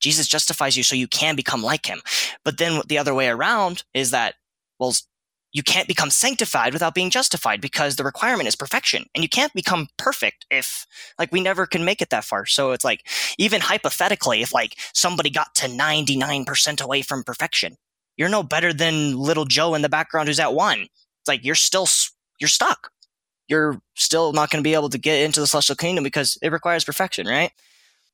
[0.00, 2.02] Jesus justifies you, so you can become like Him.
[2.44, 4.34] But then the other way around is that
[4.78, 4.92] well,
[5.52, 9.54] you can't become sanctified without being justified because the requirement is perfection, and you can't
[9.54, 10.86] become perfect if
[11.18, 12.46] like we never can make it that far.
[12.46, 13.06] So it's like
[13.38, 17.76] even hypothetically, if like somebody got to 99% away from perfection,
[18.16, 20.80] you're no better than little Joe in the background who's at one.
[20.80, 21.86] It's like you're still,
[22.40, 22.90] you're stuck.
[23.48, 26.50] You're still not going to be able to get into the celestial kingdom because it
[26.50, 27.52] requires perfection, right?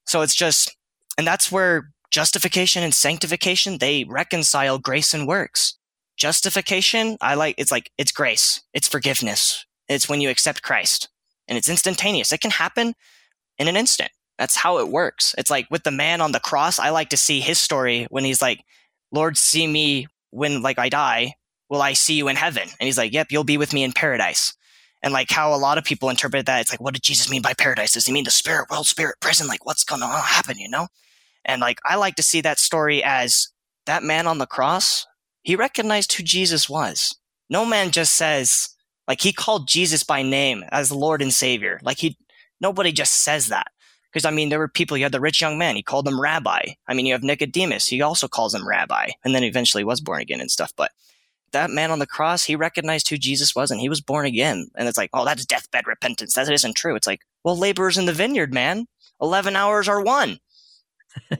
[0.07, 0.77] So it's just,
[1.17, 5.79] and that's where justification and sanctification, they reconcile grace and works.
[6.17, 8.63] Justification, I like, it's like, it's grace.
[8.75, 9.65] It's forgiveness.
[9.89, 11.09] It's when you accept Christ
[11.49, 12.33] and it's instantaneous.
[12.33, 12.95] It can happen
[13.59, 14.11] in an instant.
[14.39, 15.35] That's how it works.
[15.39, 18.25] It's like with the man on the cross, I like to see his story when
[18.25, 18.65] he's like,
[19.11, 21.35] Lord, see me when like I die.
[21.69, 22.63] Will I see you in heaven?
[22.63, 24.55] And he's like, Yep, you'll be with me in paradise.
[25.03, 27.43] And like how a lot of people interpret that, it's like, what did Jesus mean
[27.43, 27.93] by paradise?
[27.93, 29.49] Does he mean the spirit world, spirit prison?
[29.49, 30.89] Like, what's to happen, you know?
[31.45, 33.49] And like, I like to see that story as
[33.87, 35.07] that man on the cross,
[35.43, 37.17] he recognized who Jesus was.
[37.51, 38.71] No man just says,
[39.07, 41.81] like, he called Jesus by name as Lord and Savior.
[41.83, 42.17] Like, he,
[42.61, 43.67] nobody just says that.
[44.13, 46.21] Because, I mean, there were people, you had the rich young man, he called him
[46.21, 46.75] rabbi.
[46.87, 50.21] I mean, you have Nicodemus, he also calls him rabbi, and then eventually was born
[50.21, 50.73] again and stuff.
[50.77, 50.93] But
[51.53, 54.69] that man on the cross, he recognized who Jesus was and he was born again.
[54.75, 56.35] And it's like, oh, that's deathbed repentance.
[56.35, 56.97] That isn't true.
[56.97, 58.87] It's like, well, laborers in the vineyard, man.
[59.21, 60.39] 11 hours are one.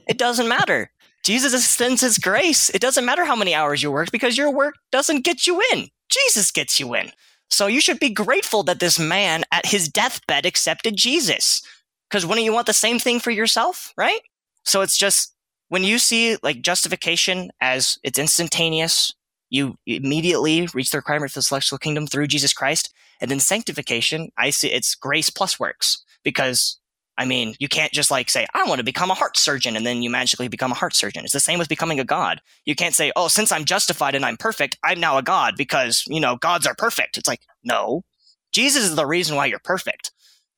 [0.07, 0.91] it doesn't matter.
[1.23, 2.69] Jesus extends his grace.
[2.69, 5.87] It doesn't matter how many hours you work because your work doesn't get you in.
[6.09, 7.11] Jesus gets you in.
[7.49, 11.61] So you should be grateful that this man at his deathbed accepted Jesus.
[12.09, 14.19] Because wouldn't you want the same thing for yourself, right?
[14.65, 15.33] So it's just
[15.69, 19.13] when you see like justification as it's instantaneous,
[19.49, 22.93] you immediately reach the requirement for the celestial kingdom through Jesus Christ.
[23.21, 26.79] And then sanctification, I see it's grace plus works because
[27.17, 29.85] I mean, you can't just like say, I want to become a heart surgeon and
[29.85, 31.23] then you magically become a heart surgeon.
[31.23, 32.41] It's the same with becoming a god.
[32.65, 36.03] You can't say, oh, since I'm justified and I'm perfect, I'm now a god because,
[36.07, 37.17] you know, gods are perfect.
[37.17, 38.03] It's like, no,
[38.51, 40.11] Jesus is the reason why you're perfect.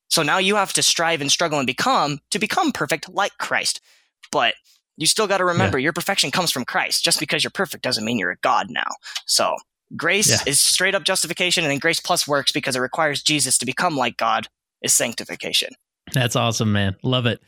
[0.09, 3.81] So now you have to strive and struggle and become to become perfect like Christ.
[4.31, 4.55] But
[4.97, 5.83] you still got to remember yeah.
[5.83, 7.03] your perfection comes from Christ.
[7.03, 8.87] Just because you're perfect doesn't mean you're a god now.
[9.25, 9.55] So
[9.95, 10.49] grace yeah.
[10.49, 13.97] is straight up justification and then grace plus works because it requires Jesus to become
[13.97, 14.47] like God
[14.81, 15.73] is sanctification.
[16.15, 16.95] That's awesome, man.
[17.03, 17.41] Love it.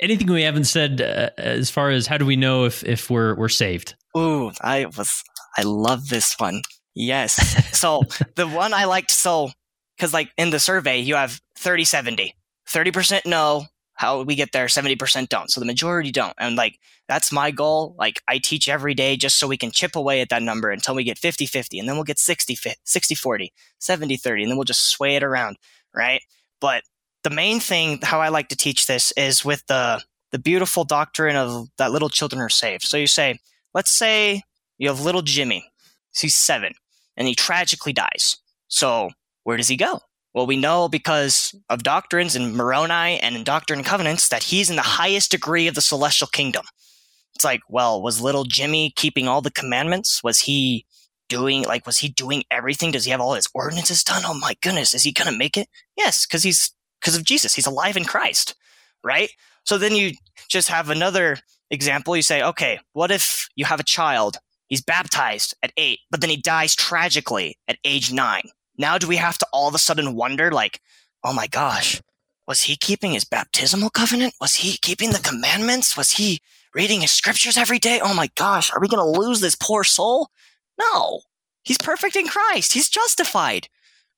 [0.00, 3.34] Anything we haven't said uh, as far as how do we know if if we're
[3.34, 3.94] we're saved?
[4.16, 5.22] Ooh, I was
[5.58, 6.62] I love this one.
[6.94, 7.34] Yes.
[7.78, 8.02] so
[8.36, 9.50] the one I liked so
[9.96, 12.34] because like in the survey you have 30 70
[12.68, 17.30] 30% no how we get there 70% don't so the majority don't and like that's
[17.30, 20.42] my goal like i teach every day just so we can chip away at that
[20.42, 24.42] number until we get 50 50 and then we'll get 60 60 40 70 30
[24.42, 25.56] and then we'll just sway it around
[25.94, 26.22] right
[26.60, 26.82] but
[27.22, 31.36] the main thing how I like to teach this is with the the beautiful doctrine
[31.36, 32.84] of that little children are saved.
[32.84, 33.38] So you say,
[33.74, 34.42] let's say
[34.78, 35.70] you have little Jimmy.
[36.16, 36.72] He's seven
[37.16, 38.38] and he tragically dies.
[38.68, 39.10] So
[39.44, 40.00] where does he go?
[40.34, 44.70] Well, we know because of doctrines in Moroni and in Doctrine and Covenants that he's
[44.70, 46.64] in the highest degree of the celestial kingdom.
[47.34, 50.24] It's like, well, was little Jimmy keeping all the commandments?
[50.24, 50.86] Was he
[51.28, 52.90] doing like was he doing everything?
[52.92, 54.22] Does he have all his ordinances done?
[54.24, 55.68] Oh my goodness, is he gonna make it?
[55.96, 56.72] Yes, because he's
[57.02, 57.54] because of Jesus.
[57.54, 58.54] He's alive in Christ,
[59.02, 59.30] right?
[59.64, 60.12] So then you
[60.48, 61.38] just have another
[61.70, 62.16] example.
[62.16, 64.38] You say, okay, what if you have a child?
[64.68, 68.48] He's baptized at eight, but then he dies tragically at age nine.
[68.78, 70.80] Now, do we have to all of a sudden wonder, like,
[71.22, 72.00] oh my gosh,
[72.46, 74.34] was he keeping his baptismal covenant?
[74.40, 75.96] Was he keeping the commandments?
[75.96, 76.40] Was he
[76.74, 78.00] reading his scriptures every day?
[78.02, 80.30] Oh my gosh, are we going to lose this poor soul?
[80.78, 81.20] No,
[81.62, 82.72] he's perfect in Christ.
[82.72, 83.68] He's justified.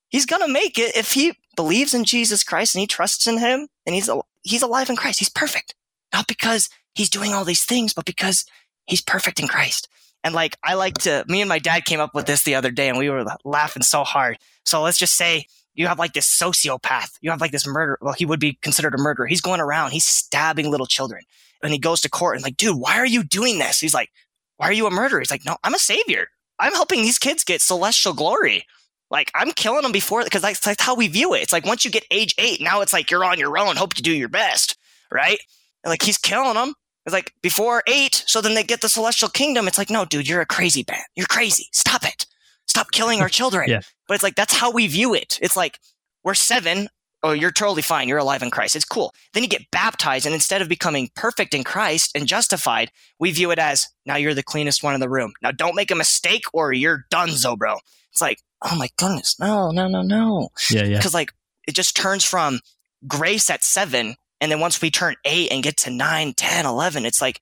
[0.08, 3.38] He's going to make it if he believes in Jesus Christ and he trusts in
[3.38, 4.10] him and he's,
[4.42, 5.18] he's alive in Christ.
[5.18, 5.74] He's perfect.
[6.12, 8.44] Not because he's doing all these things, but because
[8.86, 9.88] he's perfect in Christ.
[10.22, 12.70] And like, I like to, me and my dad came up with this the other
[12.70, 14.38] day and we were laughing so hard.
[14.64, 17.18] So let's just say you have like this sociopath.
[17.20, 17.98] You have like this murder.
[18.00, 19.26] Well, he would be considered a murderer.
[19.26, 21.24] He's going around, he's stabbing little children.
[21.62, 23.80] And he goes to court and like, dude, why are you doing this?
[23.80, 24.10] He's like,
[24.56, 25.20] why are you a murderer?
[25.20, 26.28] He's like, no, I'm a savior.
[26.58, 28.66] I'm helping these kids get celestial glory.
[29.14, 31.42] Like I'm killing them before because that's, that's how we view it.
[31.42, 33.76] It's like once you get age eight, now it's like you're on your own.
[33.76, 34.76] Hope you do your best,
[35.08, 35.38] right?
[35.84, 36.74] And like he's killing them.
[37.06, 39.68] It's like before eight, so then they get the celestial kingdom.
[39.68, 41.04] It's like, no, dude, you're a crazy man.
[41.14, 41.68] You're crazy.
[41.70, 42.26] Stop it.
[42.66, 43.68] Stop killing our children.
[43.68, 43.82] yeah.
[44.08, 45.38] But it's like that's how we view it.
[45.40, 45.78] It's like
[46.24, 46.88] we're seven.
[47.22, 48.08] Oh, you're totally fine.
[48.08, 48.74] You're alive in Christ.
[48.74, 49.14] It's cool.
[49.32, 52.90] Then you get baptized, and instead of becoming perfect in Christ and justified,
[53.20, 55.34] we view it as now you're the cleanest one in the room.
[55.40, 57.78] Now don't make a mistake or you're done, bro.
[58.10, 60.48] It's like, oh my goodness, no, no, no, no.
[60.70, 60.96] Yeah, yeah.
[60.96, 61.32] Because like
[61.66, 62.60] it just turns from
[63.06, 67.06] grace at seven, and then once we turn eight and get to nine, 10, 11,
[67.06, 67.40] it's like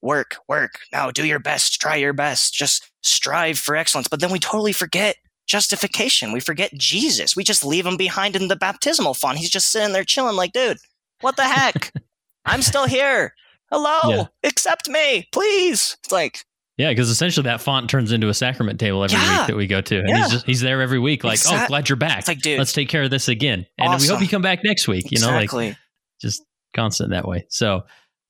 [0.00, 0.80] work, work.
[0.92, 4.08] Now do your best, try your best, just strive for excellence.
[4.08, 5.16] But then we totally forget
[5.46, 6.32] justification.
[6.32, 7.36] We forget Jesus.
[7.36, 9.38] We just leave him behind in the baptismal font.
[9.38, 10.78] He's just sitting there chilling, like, dude,
[11.20, 11.92] what the heck?
[12.44, 13.34] I'm still here.
[13.70, 14.24] Hello, yeah.
[14.44, 15.96] accept me, please.
[16.02, 16.44] It's like,
[16.78, 19.38] yeah, because essentially that font turns into a sacrament table every yeah.
[19.38, 20.22] week that we go to, and yeah.
[20.22, 21.64] he's just he's there every week, like, exactly.
[21.64, 22.20] oh, glad you're back.
[22.20, 24.06] It's like, dude, let's take care of this again, and awesome.
[24.06, 25.10] we hope you come back next week.
[25.10, 25.64] You exactly.
[25.64, 25.78] know, like
[26.20, 26.42] just
[26.74, 27.46] constant that way.
[27.50, 27.82] So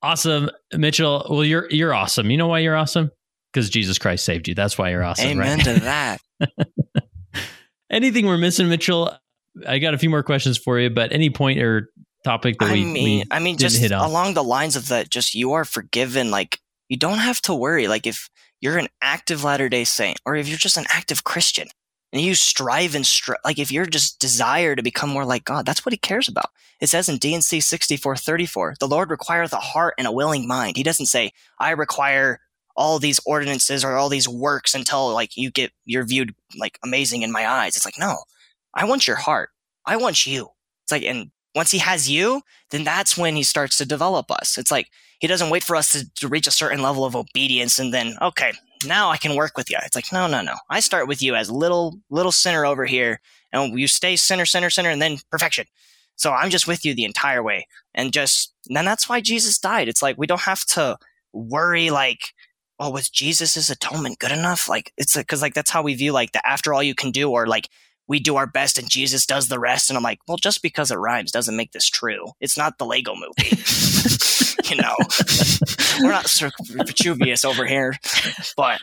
[0.03, 1.27] awesome, Mitchell.
[1.31, 2.31] Well, you're you're awesome.
[2.31, 3.11] You know why you're awesome?
[3.53, 4.55] Because Jesus Christ saved you.
[4.55, 5.29] That's why you're awesome.
[5.29, 5.65] Amen right?
[5.65, 6.21] to that.
[7.91, 9.17] Anything we're missing, Mitchell?
[9.67, 11.91] I got a few more questions for you, but any point or
[12.25, 15.35] topic that I we, mean, we I mean, just along the lines of that, just
[15.35, 16.31] you are forgiven.
[16.31, 16.59] Like
[16.93, 17.89] you don't have to worry.
[17.89, 18.29] Like if
[18.61, 21.69] you're an active Latter day Saint, or if you're just an active Christian,
[22.13, 25.65] and you strive and strive, like if you're just desire to become more like God,
[25.65, 26.51] that's what He cares about.
[26.83, 30.77] It says in D&C 64:34, the Lord requireth a heart and a willing mind.
[30.77, 32.41] He doesn't say, I require
[32.77, 37.23] all these ordinances or all these works until like you get you're viewed like amazing
[37.23, 37.75] in my eyes.
[37.75, 38.19] It's like, no,
[38.75, 39.49] I want your heart.
[39.87, 40.51] I want you.
[40.85, 44.59] It's like, and once he has you, then that's when he starts to develop us.
[44.59, 44.89] It's like
[45.23, 48.17] he doesn't wait for us to, to reach a certain level of obedience and then,
[48.21, 48.53] okay,
[48.85, 49.79] now I can work with you.
[49.85, 50.57] It's like, no, no, no.
[50.69, 53.21] I start with you as little, little sinner over here
[53.53, 55.67] and you stay sinner, sinner, sinner, and then perfection.
[56.17, 57.69] So I'm just with you the entire way.
[57.95, 59.87] And just, and that's why Jesus died.
[59.87, 60.99] It's like, we don't have to
[61.33, 62.35] worry like,
[62.81, 64.69] oh, was Jesus's atonement good enough?
[64.69, 67.31] Like, it's because like that's how we view like the after all you can do,
[67.31, 67.69] or like
[68.09, 69.89] we do our best and Jesus does the rest.
[69.89, 72.33] And I'm like, well, just because it rhymes doesn't make this true.
[72.41, 73.63] It's not the Lego movie.
[74.71, 74.95] you know,
[76.03, 77.95] we're not Sir Vitruvius over here,
[78.57, 78.81] but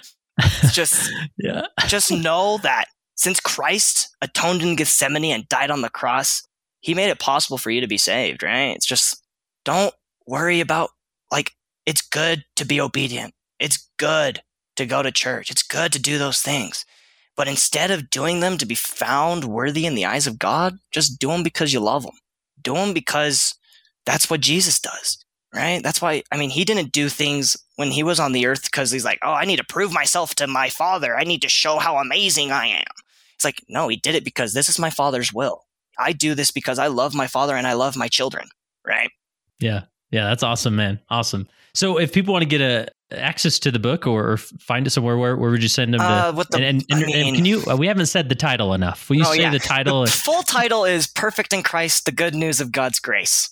[0.72, 1.64] just, Yeah.
[1.88, 6.44] just know that since Christ atoned in Gethsemane and died on the cross,
[6.82, 8.76] he made it possible for you to be saved, right?
[8.76, 9.22] It's just
[9.66, 9.94] don't
[10.26, 10.92] worry about
[11.32, 11.52] like
[11.86, 13.34] it's good to be obedient.
[13.60, 14.42] It's good
[14.78, 15.52] to go to church.
[15.52, 16.86] It's good to do those things.
[17.36, 21.20] But instead of doing them to be found worthy in the eyes of God, just
[21.20, 22.16] do them because you love them.
[22.62, 23.56] Do them because
[24.06, 25.18] that's what Jesus does,
[25.54, 25.82] right?
[25.84, 28.92] That's why, I mean, he didn't do things when he was on the earth because
[28.92, 31.18] he's like, oh, I need to prove myself to my father.
[31.18, 32.86] I need to show how amazing I am.
[33.36, 35.64] It's like, no, he did it because this is my father's will.
[35.98, 38.48] I do this because I love my father and I love my children,
[38.86, 39.12] right?
[39.60, 39.84] Yeah.
[40.12, 40.26] Yeah.
[40.30, 41.00] That's awesome, man.
[41.10, 41.48] Awesome.
[41.74, 44.90] So if people want to get a access to the book or, or find it
[44.92, 46.00] somewhere, where, where would you send them?
[46.00, 47.64] To, Uh, the- and, and, and, I mean- and can you?
[47.68, 49.10] Uh, we haven't said the title enough.
[49.10, 49.52] Will you Oh, say yeah.
[49.52, 50.02] the title?
[50.06, 53.50] The full title is Perfect in Christ: The Good News of God's Grace,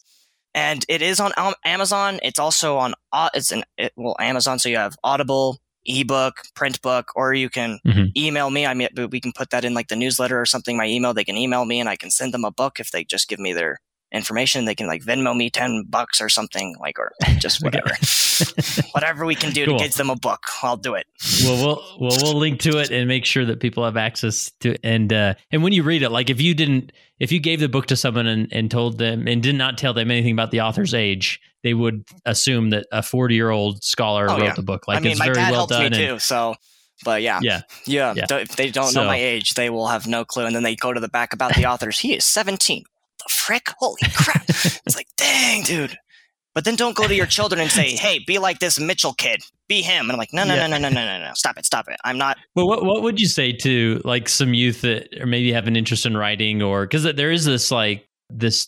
[0.58, 1.32] and it is on
[1.64, 2.20] Amazon.
[2.24, 2.94] It's also on
[3.34, 4.60] it's an it, well Amazon.
[4.60, 8.12] So you have Audible, ebook, print book, or you can Mhm.
[8.18, 8.66] email me.
[8.66, 10.76] I mean, we can put that in like the newsletter or something.
[10.76, 13.04] My email, they can email me, and I can send them a book if they
[13.04, 13.80] just give me their
[14.12, 14.66] information.
[14.66, 17.90] They can like Venmo me ten bucks or something, like or just whatever,
[18.92, 19.78] whatever we can do Cool.
[19.78, 20.42] to get them a book.
[20.64, 21.06] I'll do it.
[21.44, 24.72] well, we'll well we'll link to it and make sure that people have access to
[24.72, 24.80] it.
[24.84, 27.70] and uh and when you read it like if you didn't if you gave the
[27.70, 30.62] book to someone and, and told them and did not tell them anything about the
[30.62, 34.54] author's age they would assume that a 40 year old scholar Oh, wrote yeah.
[34.54, 36.20] the book like I mean, it's my very dad well helped done me and- too.
[36.20, 36.56] So,
[37.04, 38.26] but yeah, yeah Yeah, Yeah.
[38.38, 40.46] if they don't So- know my age, they will have no clue.
[40.46, 42.00] And then they go to the back about the authors.
[42.00, 42.84] He is 17.
[43.20, 43.70] The frick?
[43.80, 44.44] Holy crap.
[44.50, 45.98] it's like, dang, dude.
[46.54, 49.44] But then don't go to your children and say, hey, be like this Mitchell kid.
[49.68, 50.06] Be him.
[50.06, 50.66] And I'm like, no, no, Yeah.
[50.68, 51.32] no, no, no, no, no, no.
[51.36, 51.66] Stop it.
[51.66, 51.98] Stop it.
[52.04, 52.38] I'm not.
[52.56, 55.76] Well, what what would you say to like some youth that or maybe have an
[55.76, 58.68] interest in writing, or because there is this like this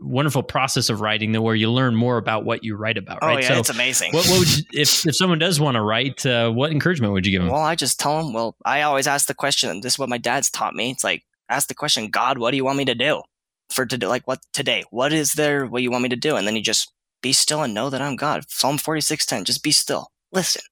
[0.00, 3.26] wonderful process of writing that where you learn more about what you write about, Oh,
[3.28, 3.42] right?
[3.42, 4.12] yeah, so, it's amazing.
[4.12, 7.26] what, what would you, if if someone does want to write, uh, what encouragement would
[7.26, 7.50] you give them?
[7.52, 9.80] Well, I just tell them, well, I always ask the question.
[9.80, 10.90] This is what my dad's taught me.
[10.90, 13.22] It's like, ask the question, God, what do you want me to do
[13.70, 14.06] for today?
[14.06, 14.84] Like, what today?
[14.90, 16.36] What is there what you want me to do?
[16.36, 16.92] And then you just
[17.22, 18.44] be still and know that I'm God.
[18.48, 20.10] Psalm 46:10, just be still.
[20.32, 20.62] Listen.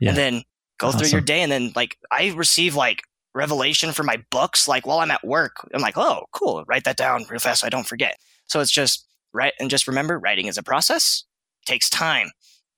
[0.00, 0.10] Yeah.
[0.10, 0.42] And then
[0.78, 1.42] go through your day.
[1.42, 3.02] And then, like, I receive like
[3.34, 5.56] revelation for my books, like while I'm at work.
[5.74, 6.64] I'm like, oh, cool.
[6.68, 8.16] Write that down real fast so I don't forget.
[8.46, 9.52] So it's just, right.
[9.58, 11.24] And just remember, writing is a process,
[11.66, 12.30] takes time.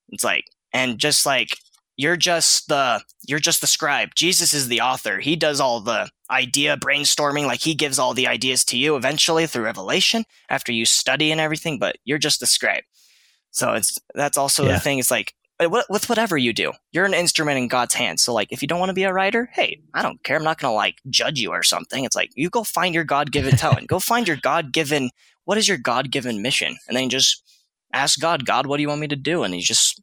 [0.08, 1.58] It's like, and just like,
[2.00, 4.14] you're just the you're just the scribe.
[4.14, 5.18] Jesus is the author.
[5.18, 9.46] He does all the idea brainstorming, like he gives all the ideas to you eventually
[9.46, 12.84] through revelation after you study and everything, but you're just the scribe.
[13.50, 14.74] So it's that's also Yeah.
[14.74, 14.98] the thing.
[14.98, 18.22] It's like uh, with whatever you do, you're an instrument in God's hands.
[18.22, 20.38] So like if you don't want to be a writer, hey, I don't care.
[20.38, 22.04] I'm not gonna like judge you or something.
[22.04, 23.88] It's like you go find your God given talent.
[23.88, 25.10] go find your God given
[25.44, 26.78] what is your God given mission?
[26.88, 27.42] And then just
[27.92, 29.42] ask God, God, what do you want me to do?
[29.42, 30.02] And you just just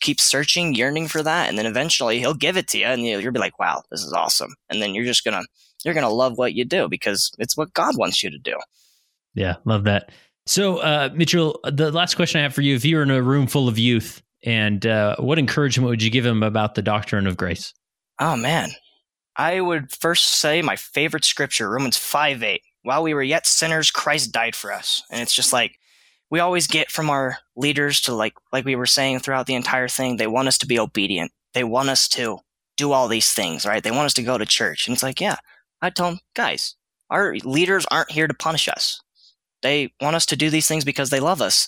[0.00, 3.18] keep searching, yearning for that, and then eventually he'll give it to you, and you-
[3.18, 5.42] you'll be like, "Wow, this is awesome!" And then you're just gonna
[5.84, 8.56] you're gonna love what you do because it's what God wants you to do.
[9.34, 10.10] Yeah, love that.
[10.46, 13.22] So, uh, Mitchell, the last question I have for you: If you were in a
[13.22, 17.26] room full of youth, and uh, what encouragement would you give them about the doctrine
[17.26, 17.72] of grace?
[18.18, 18.70] Oh man,
[19.36, 22.62] I would first say my favorite scripture, Romans five eight.
[22.82, 25.78] While we were yet sinners, Christ died for us, and it's just like
[26.30, 29.88] we always get from our leaders to like like we were saying throughout the entire
[29.88, 30.16] thing.
[30.16, 31.32] They want us to be obedient.
[31.54, 32.38] They want us to
[32.76, 33.82] do all these things, right?
[33.82, 35.36] They want us to go to church, and it's like, yeah,
[35.80, 36.76] I tell them, guys,
[37.10, 39.00] our leaders aren't here to punish us.
[39.62, 41.66] They want us to do these things because they love us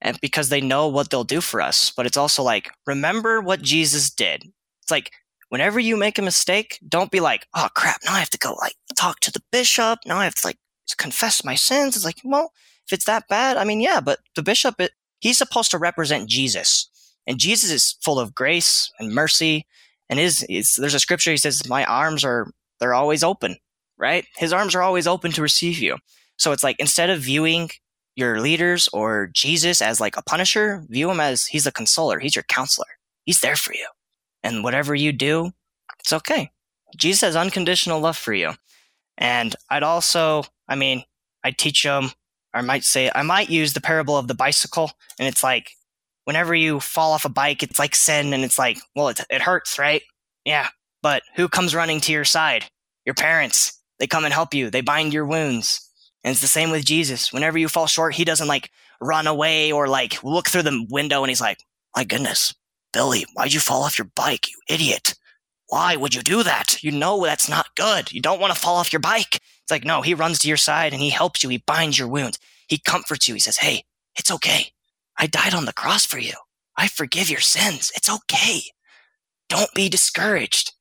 [0.00, 1.90] and because they know what they'll do for us.
[1.90, 4.44] But it's also like, remember what Jesus did.
[4.82, 5.12] It's like,
[5.48, 8.54] whenever you make a mistake, don't be like, oh crap, now I have to go
[8.54, 10.00] like talk to the bishop.
[10.06, 10.58] Now I have to like
[10.98, 11.96] confess my sins.
[11.96, 12.52] It's like, well,
[12.86, 16.28] if it's that bad, I mean, yeah, but the bishop, it, he's supposed to represent
[16.28, 16.88] Jesus.
[17.26, 19.66] And Jesus is full of grace and mercy.
[20.08, 23.56] And his, is there's a scripture, he says, my arms are, they're always open,
[23.96, 24.26] right?
[24.36, 25.96] His arms are always open to receive you.
[26.36, 27.70] So it's like, instead of viewing
[28.16, 32.18] your leaders or Jesus as like a punisher, view him as he's a consoler.
[32.18, 32.88] He's your counselor.
[33.24, 33.86] He's there for you.
[34.42, 35.52] And whatever you do,
[36.00, 36.50] it's okay.
[36.96, 38.52] Jesus has unconditional love for you.
[39.16, 41.04] And I'd also, I mean,
[41.44, 42.10] I'd teach them,
[42.54, 44.92] I might say, I might use the parable of the bicycle.
[45.18, 45.72] And it's like,
[46.24, 48.32] whenever you fall off a bike, it's like sin.
[48.32, 50.02] And it's like, well, it, it hurts, right?
[50.44, 50.68] Yeah,
[51.02, 52.66] but who comes running to your side?
[53.04, 53.80] Your parents.
[53.98, 54.70] They come and help you.
[54.70, 55.88] They bind your wounds.
[56.24, 57.32] And it's the same with Jesus.
[57.32, 61.22] Whenever you fall short, he doesn't like run away or like look through the window
[61.22, 61.58] and he's like,
[61.96, 62.54] my goodness,
[62.92, 65.14] Billy, why'd you fall off your bike, you idiot?
[65.72, 66.84] Why would you do that?
[66.84, 68.12] You know that's not good.
[68.12, 69.36] You don't want to fall off your bike.
[69.36, 71.48] It's like, no, he runs to your side and he helps you.
[71.48, 72.38] He binds your wounds.
[72.68, 73.32] He comforts you.
[73.32, 74.72] He says, hey, it's okay.
[75.16, 76.34] I died on the cross for you.
[76.76, 77.90] I forgive your sins.
[77.96, 78.60] It's okay.
[79.48, 80.74] Don't be discouraged.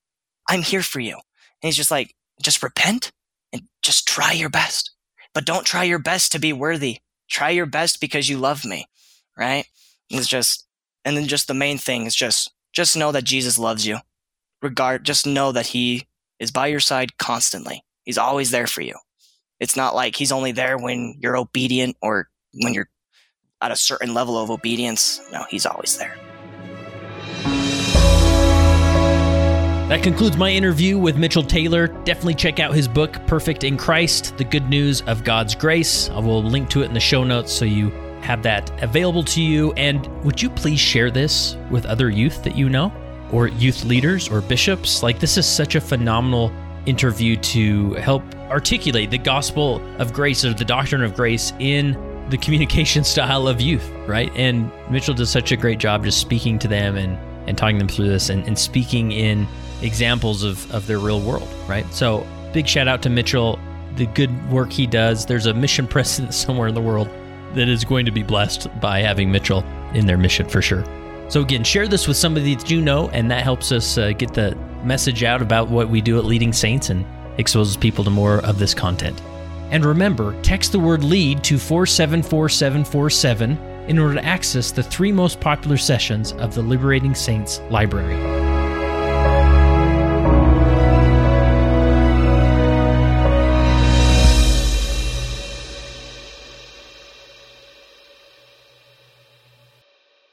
[0.49, 1.13] I'm here for you.
[1.13, 1.21] And
[1.69, 3.13] he's just like, just repent
[3.53, 4.91] and just try your best.
[5.33, 6.97] But don't try your best to be worthy.
[7.29, 8.87] Try your best because you love me.
[9.37, 9.67] Right?
[10.09, 10.67] It's just,
[11.05, 13.99] and then just the main thing is just, just know that Jesus loves you.
[14.61, 16.07] Regard, just know that he
[16.39, 17.83] is by your side constantly.
[18.03, 18.95] He's always there for you.
[19.59, 22.89] It's not like he's only there when you're obedient or when you're
[23.59, 25.19] at a certain level of obedience.
[25.31, 26.15] No, he's always there.
[29.89, 31.87] That concludes my interview with Mitchell Taylor.
[31.87, 36.09] Definitely check out his book, Perfect in Christ The Good News of God's Grace.
[36.09, 37.89] I will link to it in the show notes so you
[38.21, 39.73] have that available to you.
[39.73, 42.91] And would you please share this with other youth that you know,
[43.31, 45.03] or youth leaders, or bishops?
[45.03, 46.51] Like, this is such a phenomenal
[46.85, 51.97] interview to help articulate the gospel of grace or the doctrine of grace in
[52.29, 54.31] the communication style of youth, right?
[54.35, 57.17] And Mitchell does such a great job just speaking to them and,
[57.47, 59.47] and talking them through this and, and speaking in
[59.81, 61.85] examples of, of their real world, right?
[61.93, 63.59] So, big shout out to Mitchell,
[63.95, 65.25] the good work he does.
[65.25, 67.09] There's a mission president somewhere in the world
[67.53, 69.63] that is going to be blessed by having Mitchell
[69.93, 70.85] in their mission for sure.
[71.31, 74.33] So, again, share this with somebody that you know, and that helps us uh, get
[74.33, 74.53] the
[74.83, 77.05] message out about what we do at Leading Saints and
[77.37, 79.21] exposes people to more of this content.
[79.69, 83.57] And remember, text the word LEAD to 474747
[83.87, 88.40] in order to access the three most popular sessions of the Liberating Saints library.